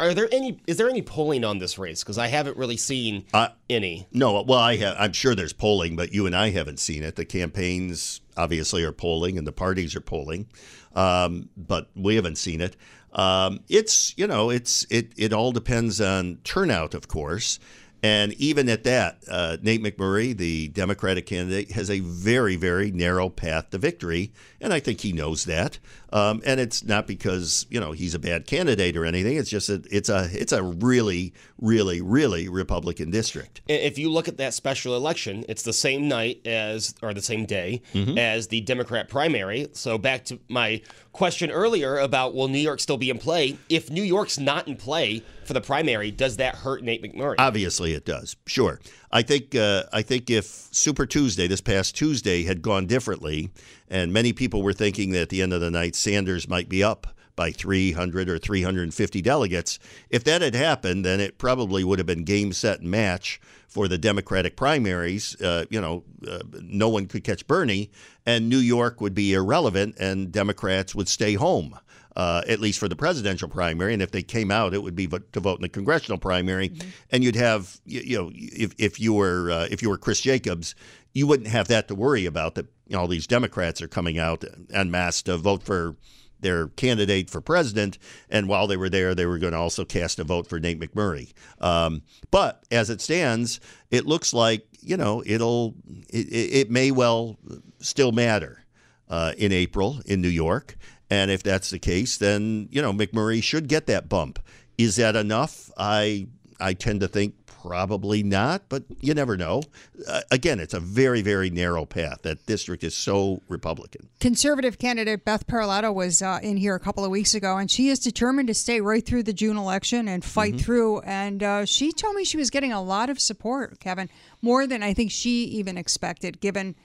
Are- 0.00 0.14
there 0.14 0.28
any? 0.32 0.58
Is 0.66 0.78
there 0.78 0.90
any 0.90 1.02
polling 1.02 1.44
on 1.44 1.58
this 1.58 1.78
race? 1.78 2.02
Because 2.02 2.18
I 2.18 2.26
haven't 2.26 2.56
really 2.56 2.76
seen 2.76 3.24
Uh, 3.32 3.48
any. 3.70 4.06
No, 4.12 4.42
well, 4.42 4.58
I 4.58 4.76
have, 4.76 4.96
I'm 4.98 5.12
sure 5.12 5.34
there's 5.36 5.52
polling, 5.52 5.94
but 5.94 6.12
you 6.12 6.26
and 6.26 6.34
I 6.34 6.50
haven't 6.50 6.80
seen 6.80 7.04
it. 7.04 7.14
The 7.14 7.24
campaigns 7.24 8.20
obviously 8.36 8.82
are 8.82 8.90
polling, 8.92 9.38
and 9.38 9.46
the 9.46 9.52
parties 9.52 9.94
are 9.94 10.00
polling, 10.00 10.48
um, 10.96 11.50
but 11.56 11.88
we 11.94 12.16
haven't 12.16 12.36
seen 12.36 12.60
it. 12.60 12.76
Um, 13.12 13.60
it's 13.68 14.12
you 14.16 14.26
know, 14.26 14.50
it's 14.50 14.84
it 14.90 15.12
it 15.16 15.32
all 15.32 15.52
depends 15.52 16.00
on 16.00 16.38
turnout, 16.42 16.92
of 16.92 17.06
course. 17.06 17.60
And 18.02 18.34
even 18.34 18.68
at 18.68 18.84
that, 18.84 19.22
uh, 19.28 19.56
Nate 19.62 19.82
McMurray, 19.82 20.36
the 20.36 20.68
Democratic 20.68 21.26
candidate, 21.26 21.72
has 21.72 21.90
a 21.90 22.00
very, 22.00 22.56
very 22.56 22.90
narrow 22.90 23.28
path 23.28 23.70
to 23.70 23.78
victory, 23.78 24.32
and 24.60 24.72
I 24.72 24.80
think 24.80 25.00
he 25.00 25.12
knows 25.12 25.44
that. 25.46 25.78
Um, 26.12 26.40
and 26.46 26.60
it's 26.60 26.84
not 26.84 27.06
because 27.06 27.66
you 27.68 27.80
know 27.80 27.92
he's 27.92 28.14
a 28.14 28.18
bad 28.18 28.46
candidate 28.46 28.96
or 28.96 29.04
anything. 29.04 29.36
It's 29.36 29.50
just 29.50 29.66
that 29.68 29.86
it's 29.92 30.08
a 30.08 30.28
it's 30.32 30.52
a 30.52 30.62
really, 30.62 31.34
really, 31.60 32.00
really 32.00 32.48
Republican 32.48 33.10
district. 33.10 33.60
If 33.66 33.98
you 33.98 34.10
look 34.10 34.28
at 34.28 34.36
that 34.38 34.54
special 34.54 34.94
election, 34.96 35.44
it's 35.48 35.62
the 35.62 35.72
same 35.72 36.06
night 36.08 36.46
as, 36.46 36.94
or 37.02 37.12
the 37.12 37.22
same 37.22 37.44
day 37.44 37.82
Mm-hmm. 37.92 38.18
as 38.18 38.48
the 38.48 38.60
Democrat 38.60 39.08
primary. 39.08 39.68
So 39.72 39.98
back 39.98 40.24
to 40.26 40.38
my 40.48 40.82
question 41.12 41.50
earlier 41.50 41.98
about 41.98 42.34
will 42.34 42.48
New 42.48 42.58
York 42.58 42.78
still 42.78 42.98
be 42.98 43.10
in 43.10 43.18
play? 43.18 43.56
If 43.68 43.90
New 43.90 44.02
York's 44.02 44.38
not 44.38 44.68
in 44.68 44.76
play 44.76 45.22
for 45.44 45.54
the 45.54 45.60
primary, 45.60 46.10
does 46.10 46.36
that 46.36 46.54
hurt 46.56 46.82
Nate 46.82 47.02
McMurray? 47.02 47.36
Obviously, 47.38 47.94
it 47.94 48.04
does. 48.04 48.36
Sure. 48.46 48.80
I 49.10 49.22
think. 49.22 49.54
Uh, 49.54 49.84
I 49.92 50.02
think 50.02 50.30
if 50.30 50.44
Super 50.46 51.06
Tuesday, 51.06 51.46
this 51.46 51.60
past 51.60 51.96
Tuesday, 51.96 52.42
had 52.44 52.60
gone 52.60 52.86
differently, 52.86 53.50
and 53.88 54.12
many 54.12 54.32
people 54.32 54.62
were 54.62 54.72
thinking 54.72 55.10
that 55.12 55.22
at 55.22 55.28
the 55.28 55.42
end 55.42 55.52
of 55.52 55.60
the 55.60 55.70
night 55.70 55.94
Sanders 55.94 56.48
might 56.48 56.68
be 56.68 56.82
up 56.82 57.06
by 57.36 57.50
300 57.50 58.30
or 58.30 58.38
350 58.38 59.22
delegates. 59.22 59.78
If 60.08 60.24
that 60.24 60.40
had 60.40 60.54
happened, 60.54 61.04
then 61.04 61.20
it 61.20 61.36
probably 61.36 61.84
would 61.84 61.98
have 61.98 62.06
been 62.06 62.24
game, 62.24 62.52
set, 62.52 62.80
and 62.80 62.90
match 62.90 63.40
for 63.68 63.88
the 63.88 63.98
Democratic 63.98 64.56
primaries. 64.56 65.40
Uh, 65.40 65.66
you 65.68 65.80
know, 65.80 66.02
uh, 66.26 66.38
no 66.62 66.88
one 66.88 67.06
could 67.06 67.24
catch 67.24 67.46
Bernie, 67.46 67.90
and 68.24 68.48
New 68.48 68.58
York 68.58 69.02
would 69.02 69.14
be 69.14 69.34
irrelevant, 69.34 69.96
and 69.98 70.32
Democrats 70.32 70.94
would 70.94 71.08
stay 71.08 71.34
home 71.34 71.78
uh, 72.16 72.42
at 72.48 72.60
least 72.60 72.78
for 72.78 72.88
the 72.88 72.96
presidential 72.96 73.48
primary. 73.48 73.92
And 73.92 74.02
if 74.02 74.10
they 74.10 74.22
came 74.22 74.50
out, 74.50 74.72
it 74.74 74.82
would 74.82 74.96
be 74.96 75.06
vo- 75.06 75.18
to 75.18 75.40
vote 75.40 75.58
in 75.58 75.62
the 75.62 75.68
congressional 75.68 76.18
primary. 76.18 76.72
And 77.10 77.22
you'd 77.22 77.36
have, 77.36 77.78
you, 77.84 78.00
you 78.00 78.18
know, 78.18 78.30
if, 78.34 78.72
if 78.78 78.98
you 78.98 79.12
were 79.12 79.50
uh, 79.50 79.68
if 79.70 79.82
you 79.82 79.90
were 79.90 79.98
Chris 79.98 80.22
Jacobs, 80.22 80.74
you 81.12 81.26
wouldn't 81.26 81.48
have 81.48 81.68
that 81.68 81.88
to 81.88 81.94
worry 81.94 82.24
about. 82.24 82.54
That 82.54 82.66
know, 82.94 83.00
all 83.00 83.08
these 83.08 83.26
Democrats 83.26 83.82
are 83.82 83.88
coming 83.88 84.18
out 84.18 84.44
en 84.72 84.90
masse 84.90 85.22
to 85.22 85.36
vote 85.36 85.62
for 85.62 85.96
their 86.40 86.68
candidate 86.68 87.30
for 87.30 87.40
president, 87.40 87.98
and 88.28 88.48
while 88.48 88.66
they 88.66 88.76
were 88.76 88.90
there, 88.90 89.14
they 89.14 89.26
were 89.26 89.38
going 89.38 89.52
to 89.52 89.58
also 89.58 89.84
cast 89.84 90.18
a 90.18 90.24
vote 90.24 90.46
for 90.46 90.60
Nate 90.60 90.78
McMurray. 90.78 91.32
Um, 91.60 92.02
but 92.30 92.62
as 92.70 92.90
it 92.90 93.00
stands, 93.00 93.58
it 93.90 94.06
looks 94.06 94.32
like 94.32 94.66
you 94.80 94.96
know 94.96 95.22
it'll 95.26 95.74
it, 96.10 96.28
it 96.28 96.54
it 96.54 96.70
may 96.70 96.90
well 96.90 97.38
still 97.78 98.12
matter 98.12 98.64
uh, 99.08 99.32
in 99.38 99.52
April 99.52 100.00
in 100.06 100.20
New 100.20 100.28
York. 100.28 100.76
And 101.08 101.30
if 101.30 101.42
that's 101.42 101.70
the 101.70 101.78
case, 101.78 102.16
then 102.16 102.68
you 102.70 102.82
know 102.82 102.92
McMurray 102.92 103.42
should 103.42 103.68
get 103.68 103.86
that 103.86 104.08
bump. 104.08 104.38
Is 104.76 104.96
that 104.96 105.16
enough? 105.16 105.70
I 105.78 106.28
I 106.60 106.74
tend 106.74 107.00
to 107.00 107.08
think 107.08 107.45
Probably 107.66 108.22
not, 108.22 108.68
but 108.68 108.84
you 109.00 109.12
never 109.12 109.36
know. 109.36 109.62
Uh, 110.08 110.20
again, 110.30 110.60
it's 110.60 110.72
a 110.74 110.78
very, 110.78 111.20
very 111.20 111.50
narrow 111.50 111.84
path. 111.84 112.22
That 112.22 112.46
district 112.46 112.84
is 112.84 112.94
so 112.94 113.42
Republican. 113.48 114.08
Conservative 114.20 114.78
candidate 114.78 115.24
Beth 115.24 115.46
Parlato 115.48 115.92
was 115.92 116.22
uh, 116.22 116.38
in 116.44 116.56
here 116.58 116.76
a 116.76 116.80
couple 116.80 117.04
of 117.04 117.10
weeks 117.10 117.34
ago, 117.34 117.56
and 117.56 117.68
she 117.68 117.88
is 117.88 117.98
determined 117.98 118.46
to 118.48 118.54
stay 118.54 118.80
right 118.80 119.04
through 119.04 119.24
the 119.24 119.32
June 119.32 119.56
election 119.56 120.06
and 120.06 120.24
fight 120.24 120.54
Mm-hmm. 120.54 120.58
through. 120.58 121.00
And 121.00 121.42
uh, 121.42 121.64
she 121.64 121.90
told 121.90 122.14
me 122.14 122.24
she 122.24 122.36
was 122.36 122.50
getting 122.50 122.72
a 122.72 122.80
lot 122.80 123.10
of 123.10 123.18
support, 123.20 123.80
Kevin, 123.80 124.08
more 124.42 124.66
than 124.68 124.82
I 124.84 124.94
think 124.94 125.10
she 125.10 125.44
even 125.44 125.76
expected, 125.76 126.40
given 126.40 126.76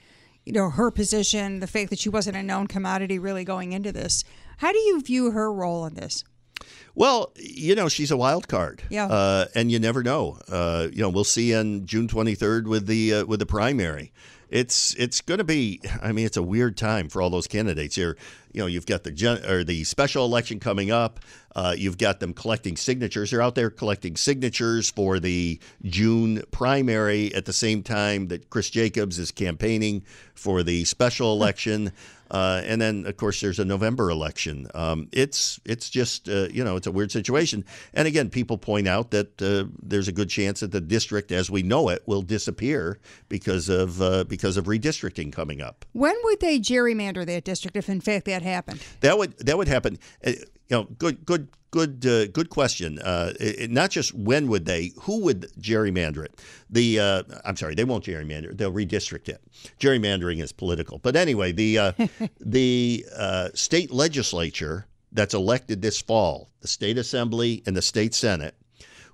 you 0.46 0.54
know 0.54 0.72
her 0.72 0.90
position, 0.90 1.60
the 1.60 1.68
fact 1.68 1.92
that 1.92 2.00
she 2.00 2.10
wasn't 2.10 2.38
a 2.38 2.42
known 2.42 2.66
commodity 2.66 3.20
really 3.20 3.44
going 3.44 3.74
into 3.74 3.92
this. 3.92 4.24
How 4.58 4.72
do 4.72 4.80
you 4.80 5.00
view 5.02 5.30
her 5.32 5.54
role 5.54 5.86
in 5.86 5.94
this? 5.94 6.24
Well, 6.96 7.32
you 7.36 7.76
know, 7.76 7.88
she's 7.88 8.12
a 8.12 8.18
wild 8.18 8.48
card. 8.48 8.84
Yeah. 8.90 9.08
Uh, 9.08 9.46
and 9.56 9.72
you 9.72 9.80
never 9.80 10.04
know. 10.04 10.40
Uh, 10.50 10.88
you 10.92 11.02
know, 11.02 11.10
we'll 11.10 11.24
see 11.24 11.56
on 11.56 11.86
June 11.86 12.08
23rd 12.08 12.68
with 12.68 12.88
the 12.88 13.14
uh, 13.14 13.26
with 13.26 13.40
the 13.40 13.46
primary. 13.46 14.12
It's 14.50 14.94
it's 14.96 15.22
going 15.22 15.38
to 15.38 15.46
be. 15.46 15.82
I 16.02 16.12
mean, 16.12 16.26
it's 16.26 16.38
a 16.38 16.44
weird 16.44 16.76
time 16.76 17.08
for 17.08 17.22
all 17.22 17.30
those 17.30 17.48
candidates 17.48 17.96
here. 17.96 18.18
You 18.54 18.62
know, 18.62 18.68
you've 18.68 18.86
got 18.86 19.04
the 19.04 19.12
gen, 19.12 19.46
or 19.46 19.64
the 19.64 19.84
special 19.84 20.26
election 20.26 20.60
coming 20.60 20.92
up. 20.92 21.20
Uh, 21.56 21.76
you've 21.78 21.98
got 21.98 22.20
them 22.20 22.34
collecting 22.34 22.78
signatures. 22.78 23.32
They're 23.32 23.42
out 23.42 23.56
there 23.56 23.70
collecting 23.70 24.16
signatures 24.16 24.90
for 24.90 25.20
the 25.20 25.60
June 25.84 26.44
primary 26.52 27.34
at 27.36 27.46
the 27.46 27.54
same 27.54 27.84
time 27.84 28.28
that 28.30 28.50
Chris 28.50 28.70
Jacobs 28.70 29.20
is 29.20 29.32
campaigning 29.32 30.04
for 30.34 30.64
the 30.64 30.86
special 30.86 31.34
election. 31.34 31.92
Uh, 32.32 32.62
and 32.64 32.82
then, 32.82 33.06
of 33.06 33.18
course, 33.18 33.42
there's 33.42 33.60
a 33.60 33.66
November 33.66 34.10
election. 34.10 34.66
Um, 34.74 35.10
it's 35.12 35.60
it's 35.66 35.90
just 35.90 36.30
uh, 36.30 36.48
you 36.50 36.64
know 36.64 36.78
it's 36.78 36.88
a 36.88 36.92
weird 36.92 37.12
situation. 37.12 37.66
And 37.94 38.08
again, 38.08 38.30
people 38.30 38.58
point 38.58 38.88
out 38.88 39.12
that 39.12 39.42
uh, 39.42 39.66
there's 39.84 40.08
a 40.08 40.14
good 40.14 40.30
chance 40.30 40.62
that 40.62 40.72
the 40.72 40.80
district, 40.80 41.34
as 41.34 41.52
we 41.52 41.62
know 41.62 41.90
it, 41.90 42.04
will 42.06 42.22
disappear 42.22 43.00
because 43.28 43.68
of 43.68 44.02
uh, 44.02 44.24
because 44.24 44.56
of 44.56 44.66
redistricting 44.66 45.34
coming 45.34 45.62
up. 45.62 45.84
When 45.92 46.16
would 46.24 46.40
they 46.40 46.58
gerrymander 46.58 47.26
that 47.26 47.44
district 47.44 47.76
if, 47.76 47.90
in 47.90 48.00
fact, 48.00 48.26
that 48.28 48.41
happened? 48.42 48.82
That 49.02 49.18
would 49.18 49.38
that 49.40 49.58
would 49.58 49.68
happen. 49.68 50.00
Uh, 50.26 50.32
you 50.32 50.78
know, 50.78 50.84
good 50.98 51.26
good 51.26 51.48
good 51.72 52.06
uh, 52.06 52.28
good 52.28 52.50
question. 52.50 53.00
Uh, 53.00 53.34
it, 53.40 53.72
not 53.72 53.90
just 53.90 54.14
when 54.14 54.48
would 54.48 54.66
they, 54.66 54.92
who 55.02 55.22
would 55.22 55.52
gerrymander 55.60 56.24
it? 56.26 56.42
The 56.70 57.00
uh, 57.00 57.24
I'm 57.44 57.58
sorry, 57.58 57.76
they 57.76 57.84
won't 57.84 58.06
gerrymander. 58.06 58.56
They'll 58.56 58.72
redistrict 58.72 59.30
it. 59.30 59.42
Gerrymandering 59.80 60.42
is 60.42 60.52
political. 60.52 61.00
But 61.00 61.16
anyway, 61.16 61.52
the 61.52 61.78
uh, 61.78 61.92
the 62.40 63.06
uh, 63.16 63.50
state 63.54 63.92
legislature 63.92 64.86
that's 65.12 65.34
elected 65.34 65.82
this 65.82 66.02
fall, 66.02 66.50
the 66.62 66.68
state 66.68 66.98
assembly 66.98 67.64
and 67.66 67.76
the 67.76 67.82
state 67.82 68.14
senate 68.14 68.56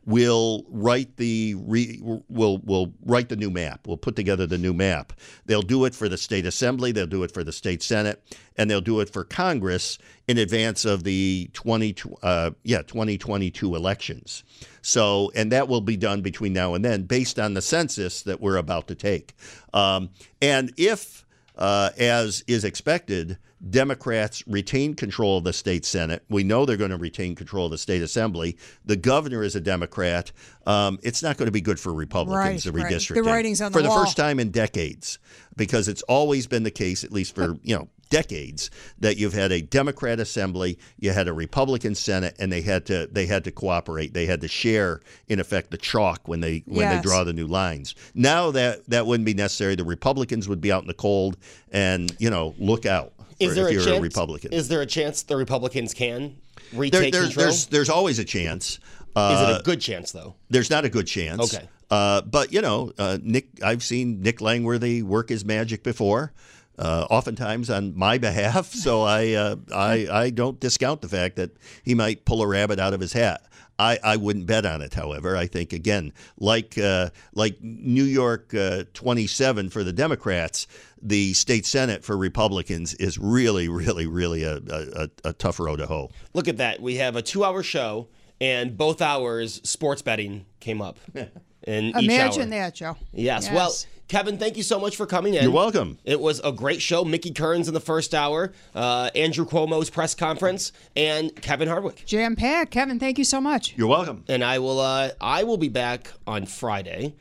will 0.08 0.66
write 0.70 1.18
the 1.18 1.54
re, 1.60 2.00
will 2.02 2.58
will 2.60 2.94
write 3.06 3.28
the 3.30 3.36
new 3.36 3.52
map. 3.52 3.86
We'll 3.86 3.98
put 3.98 4.16
together 4.16 4.48
the 4.48 4.58
new 4.58 4.74
map. 4.74 5.14
They'll 5.46 5.62
do 5.62 5.86
it 5.86 5.94
for 5.94 6.10
the 6.10 6.18
state 6.18 6.46
assembly. 6.46 6.94
They'll 6.94 7.06
do 7.06 7.24
it 7.24 7.32
for 7.32 7.44
the 7.44 7.52
state 7.52 7.84
senate, 7.84 8.24
and 8.56 8.72
they'll 8.72 8.82
do 8.82 9.02
it 9.02 9.10
for 9.10 9.26
Congress 9.26 10.00
in 10.28 10.38
advance 10.38 10.86
of 10.86 11.04
the 11.04 11.50
twenty 11.54 11.94
uh, 12.24 12.52
yeah 12.64 12.82
twenty 12.82 13.18
twenty 13.18 13.52
two 13.52 13.76
elections. 13.76 14.44
So, 14.82 15.30
and 15.36 15.52
that 15.52 15.68
will 15.68 15.82
be 15.82 15.98
done 15.98 16.22
between 16.22 16.54
now 16.54 16.74
and 16.74 16.84
then, 16.84 17.04
based 17.04 17.38
on 17.38 17.54
the 17.54 17.62
census 17.62 18.22
that 18.24 18.40
we're 18.40 18.56
about 18.56 18.88
to 18.88 18.96
take. 18.96 19.36
Um, 19.74 20.10
and 20.42 20.72
if, 20.78 21.26
uh, 21.58 21.90
as 21.98 22.46
is 22.48 22.64
expected, 22.64 23.38
Democrats 23.70 24.44
retain 24.48 24.94
control 24.94 25.40
of 25.40 25.44
the 25.44 25.54
state 25.54 25.84
Senate. 25.86 26.24
We 26.30 26.44
know 26.44 26.66
they're 26.66 26.78
going 26.78 26.92
to 26.92 26.98
retain 26.98 27.36
control 27.36 27.66
of 27.66 27.72
the 27.72 27.78
state 27.78 28.02
assembly. 28.02 28.58
The 28.86 28.96
governor 28.96 29.44
is 29.44 29.56
a 29.56 29.62
Democrat. 29.62 30.32
Um, 30.66 31.00
it's 31.02 31.24
not 31.24 31.38
going 31.38 31.48
to 31.48 31.52
be 31.52 31.62
good 31.62 31.80
for 31.80 31.94
Republicans, 31.94 32.66
Right, 32.66 32.74
the 32.74 32.80
right. 32.84 32.92
redistricting. 32.94 33.16
The 33.16 33.24
writing's 33.24 33.62
on 33.62 33.72
for 33.72 33.80
the 33.80 33.84
the 33.84 33.90
wall. 33.90 34.04
first 34.06 34.16
time 34.18 34.40
in 34.40 34.52
decades, 34.52 35.18
because 35.56 35.88
it's 35.88 36.04
always 36.04 36.46
been 36.46 36.64
the 36.64 36.72
case, 36.72 37.04
at 37.04 37.12
least 37.12 37.34
for 37.36 37.58
you 37.64 37.76
know 37.76 37.88
decades, 38.10 38.70
that 39.00 39.18
you've 39.18 39.34
had 39.34 39.52
a 39.52 39.62
Democrat 39.62 40.20
assembly, 40.20 40.78
you 40.98 41.12
had 41.12 41.28
a 41.28 41.34
Republican 41.34 41.94
Senate, 41.96 42.36
and 42.40 42.52
they 42.52 42.62
had 42.62 42.86
to 42.86 43.08
they 43.12 43.26
had 43.26 43.44
to 43.46 43.52
cooperate. 43.52 44.14
They 44.14 44.26
had 44.28 44.42
to 44.42 44.48
share, 44.48 45.02
in 45.28 45.40
effect, 45.40 45.72
the 45.72 45.78
chalk 45.78 46.28
when 46.28 46.42
they 46.42 46.64
when 46.68 46.82
Yes. 46.82 47.04
they 47.04 47.10
draw 47.10 47.24
the 47.24 47.34
new 47.34 47.48
lines. 47.48 47.96
Now 48.14 48.52
that 48.52 48.88
that 48.90 49.08
wouldn't 49.08 49.26
be 49.26 49.34
necessary. 49.34 49.76
The 49.76 49.84
Republicans 49.84 50.48
would 50.48 50.62
be 50.62 50.72
out 50.72 50.84
in 50.84 50.88
the 50.88 50.94
cold, 50.94 51.38
and 51.72 52.16
you 52.20 52.30
know, 52.30 52.54
look 52.60 52.86
out 52.86 53.14
Is 53.40 53.56
there 53.56 53.68
a 53.68 53.74
chance? 53.74 53.88
a 53.88 54.02
Republican. 54.02 54.54
Is 54.54 54.68
there 54.68 54.82
a 54.82 54.86
chance 54.86 55.24
the 55.24 55.38
Republicans 55.38 55.94
can 55.94 56.38
There- 56.72 56.80
retake 56.80 57.14
there's, 57.14 57.26
control? 57.28 57.46
there's 57.46 57.66
there's 57.68 57.90
always 57.90 58.20
a 58.20 58.26
chance. 58.26 58.80
Uh, 59.16 59.34
is 59.50 59.50
it 59.56 59.62
a 59.62 59.64
good 59.64 59.82
chance 59.82 60.12
though? 60.12 60.36
There's 60.50 60.70
not 60.70 60.86
a 60.86 60.90
good 60.90 61.08
chance. 61.08 61.54
Okay. 61.54 61.68
Uh, 61.90 62.22
but 62.22 62.52
you 62.52 62.62
know, 62.62 62.92
uh, 62.98 63.18
Nick, 63.22 63.48
I've 63.64 63.82
seen 63.84 64.22
Nick 64.22 64.42
Langworthy 64.42 65.02
work 65.02 65.30
his 65.30 65.46
magic 65.46 65.84
before, 65.84 66.34
uh, 66.78 67.08
oftentimes 67.10 67.70
on 67.70 67.98
my 67.98 68.18
behalf. 68.28 68.74
So 68.74 69.02
I, 69.02 69.34
uh, 69.34 69.56
I, 69.74 70.08
I 70.12 70.30
don't 70.30 70.60
discount 70.60 71.02
the 71.02 71.10
fact 71.10 71.36
that 71.38 71.52
he 71.84 71.96
might 71.96 72.26
pull 72.26 72.42
a 72.42 72.48
rabbit 72.48 72.80
out 72.80 72.94
of 72.94 73.00
his 73.00 73.14
hat. 73.14 73.44
I, 73.80 74.00
I 74.04 74.18
wouldn't 74.18 74.48
bet 74.48 74.66
on 74.66 74.82
it. 74.82 74.94
However, 74.94 75.38
I 75.38 75.46
think 75.46 75.72
again, 75.72 76.14
like 76.40 76.78
uh, 76.78 77.12
like 77.34 77.62
New 77.62 78.04
York 78.04 78.54
uh, 78.54 78.86
27 78.94 79.70
for 79.70 79.84
the 79.84 79.94
Democrats, 79.94 80.68
the 81.02 81.34
state 81.34 81.66
senate 81.66 82.04
for 82.04 82.18
Republicans 82.18 82.96
is 82.96 83.18
really, 83.20 83.70
really, 83.70 84.08
really 84.08 84.44
a, 84.44 84.58
a, 84.58 85.10
a, 85.26 85.34
tough 85.34 85.60
road 85.60 85.78
to 85.78 85.86
hoe. 85.86 86.10
Look 86.34 86.48
at 86.48 86.58
that. 86.58 86.82
We 86.82 86.96
have 86.96 87.16
a 87.16 87.22
two-hour 87.22 87.62
show, 87.62 88.08
and 88.42 88.76
both 88.76 89.00
hours 89.00 89.62
sports 89.64 90.02
betting 90.02 90.48
came 90.60 90.82
up. 90.82 90.98
In 91.68 91.90
each 91.90 92.06
Imagine 92.06 92.44
hour. 92.44 92.50
that, 92.62 92.76
Joe. 92.76 92.98
Yes. 93.14 93.52
Well, 93.52 93.74
Kevin, 94.08 94.38
thank 94.38 94.56
you 94.56 94.64
so 94.64 94.80
much 94.80 94.96
for 94.96 95.06
coming 95.06 95.34
in. 95.34 95.44
You're 95.44 95.52
welcome. 95.52 95.98
It 96.06 96.22
was 96.22 96.40
a 96.46 96.54
great 96.54 96.82
show. 96.82 97.04
Mickey 97.04 97.32
Kearns 97.32 97.68
in 97.68 97.74
the 97.74 97.82
first 97.82 98.16
hour, 98.16 98.54
uh, 98.74 99.10
Andrew 99.14 99.46
Cuomo's 99.46 99.90
press 99.90 100.16
conference, 100.16 100.72
and 100.96 101.36
Kevin 101.42 101.68
Hardwick. 101.68 102.04
Jam 102.06 102.38
packed. 102.38 102.72
Kevin, 102.72 103.00
thank 103.00 103.18
you 103.18 103.26
so 103.26 103.42
much. 103.42 103.74
You're 103.76 103.90
welcome. 103.90 104.24
And 104.30 104.46
I 104.46 104.60
will. 104.60 104.80
Uh, 104.80 105.10
I 105.20 105.44
will 105.44 105.58
be 105.58 105.68
back 105.68 106.10
on 106.26 106.46
Friday. 106.46 107.16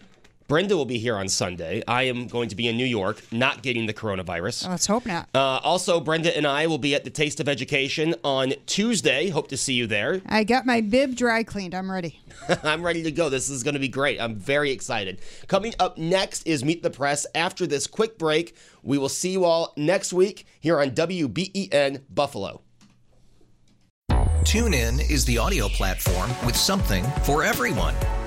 Brenda 0.49 0.77
will 0.77 0.85
be 0.85 0.99
here 0.99 1.17
on 1.17 1.29
Sunday. 1.29 1.83
I 1.89 2.05
am 2.05 2.29
going 2.29 2.49
to 2.51 2.57
be 2.57 2.69
in 2.69 2.77
New 2.77 2.85
York, 2.87 3.21
not 3.33 3.63
getting 3.63 3.87
the 3.87 3.95
coronavirus. 3.95 4.69
Let's 4.69 4.87
hope 4.87 5.05
not. 5.05 5.29
Uh, 5.35 5.59
also, 5.65 5.99
Brenda 5.99 6.37
and 6.37 6.47
I 6.47 6.69
will 6.69 6.79
be 6.79 6.95
at 6.95 7.03
the 7.03 7.11
Taste 7.11 7.41
of 7.41 7.49
Education 7.49 8.15
on 8.23 8.55
Tuesday. 8.67 9.31
Hope 9.31 9.49
to 9.49 9.57
see 9.57 9.75
you 9.75 9.89
there. 9.89 10.23
I 10.27 10.45
got 10.45 10.65
my 10.65 10.81
bib 10.81 11.17
dry 11.17 11.43
cleaned. 11.43 11.75
I'm 11.75 11.91
ready. 11.91 12.21
I'm 12.63 12.85
ready 12.85 13.03
to 13.03 13.11
go. 13.11 13.29
This 13.29 13.51
is 13.51 13.65
going 13.65 13.75
to 13.75 13.81
be 13.81 13.89
great. 13.89 14.21
I'm 14.21 14.37
very 14.37 14.71
excited. 14.71 15.21
Coming 15.49 15.75
up 15.81 15.99
next 15.99 16.47
is 16.47 16.65
Meet 16.65 16.85
the 16.85 16.91
Press. 16.91 17.27
After 17.35 17.67
this 17.67 17.89
quick 17.89 18.17
break, 18.17 18.57
we 18.85 18.99
will 18.99 19.09
see 19.09 19.33
you 19.33 19.45
all 19.45 19.73
next 19.77 20.13
week 20.13 20.47
here 20.61 20.81
on 20.81 20.93
WBEN 20.93 22.03
Buffalo. 22.09 22.63
Tune 24.45 24.75
in 24.75 25.01
is 25.01 25.25
the 25.25 25.39
audio 25.39 25.67
platform 25.69 26.31
with 26.47 26.55
something 26.55 27.05
for 27.25 27.43
everyone. 27.43 27.97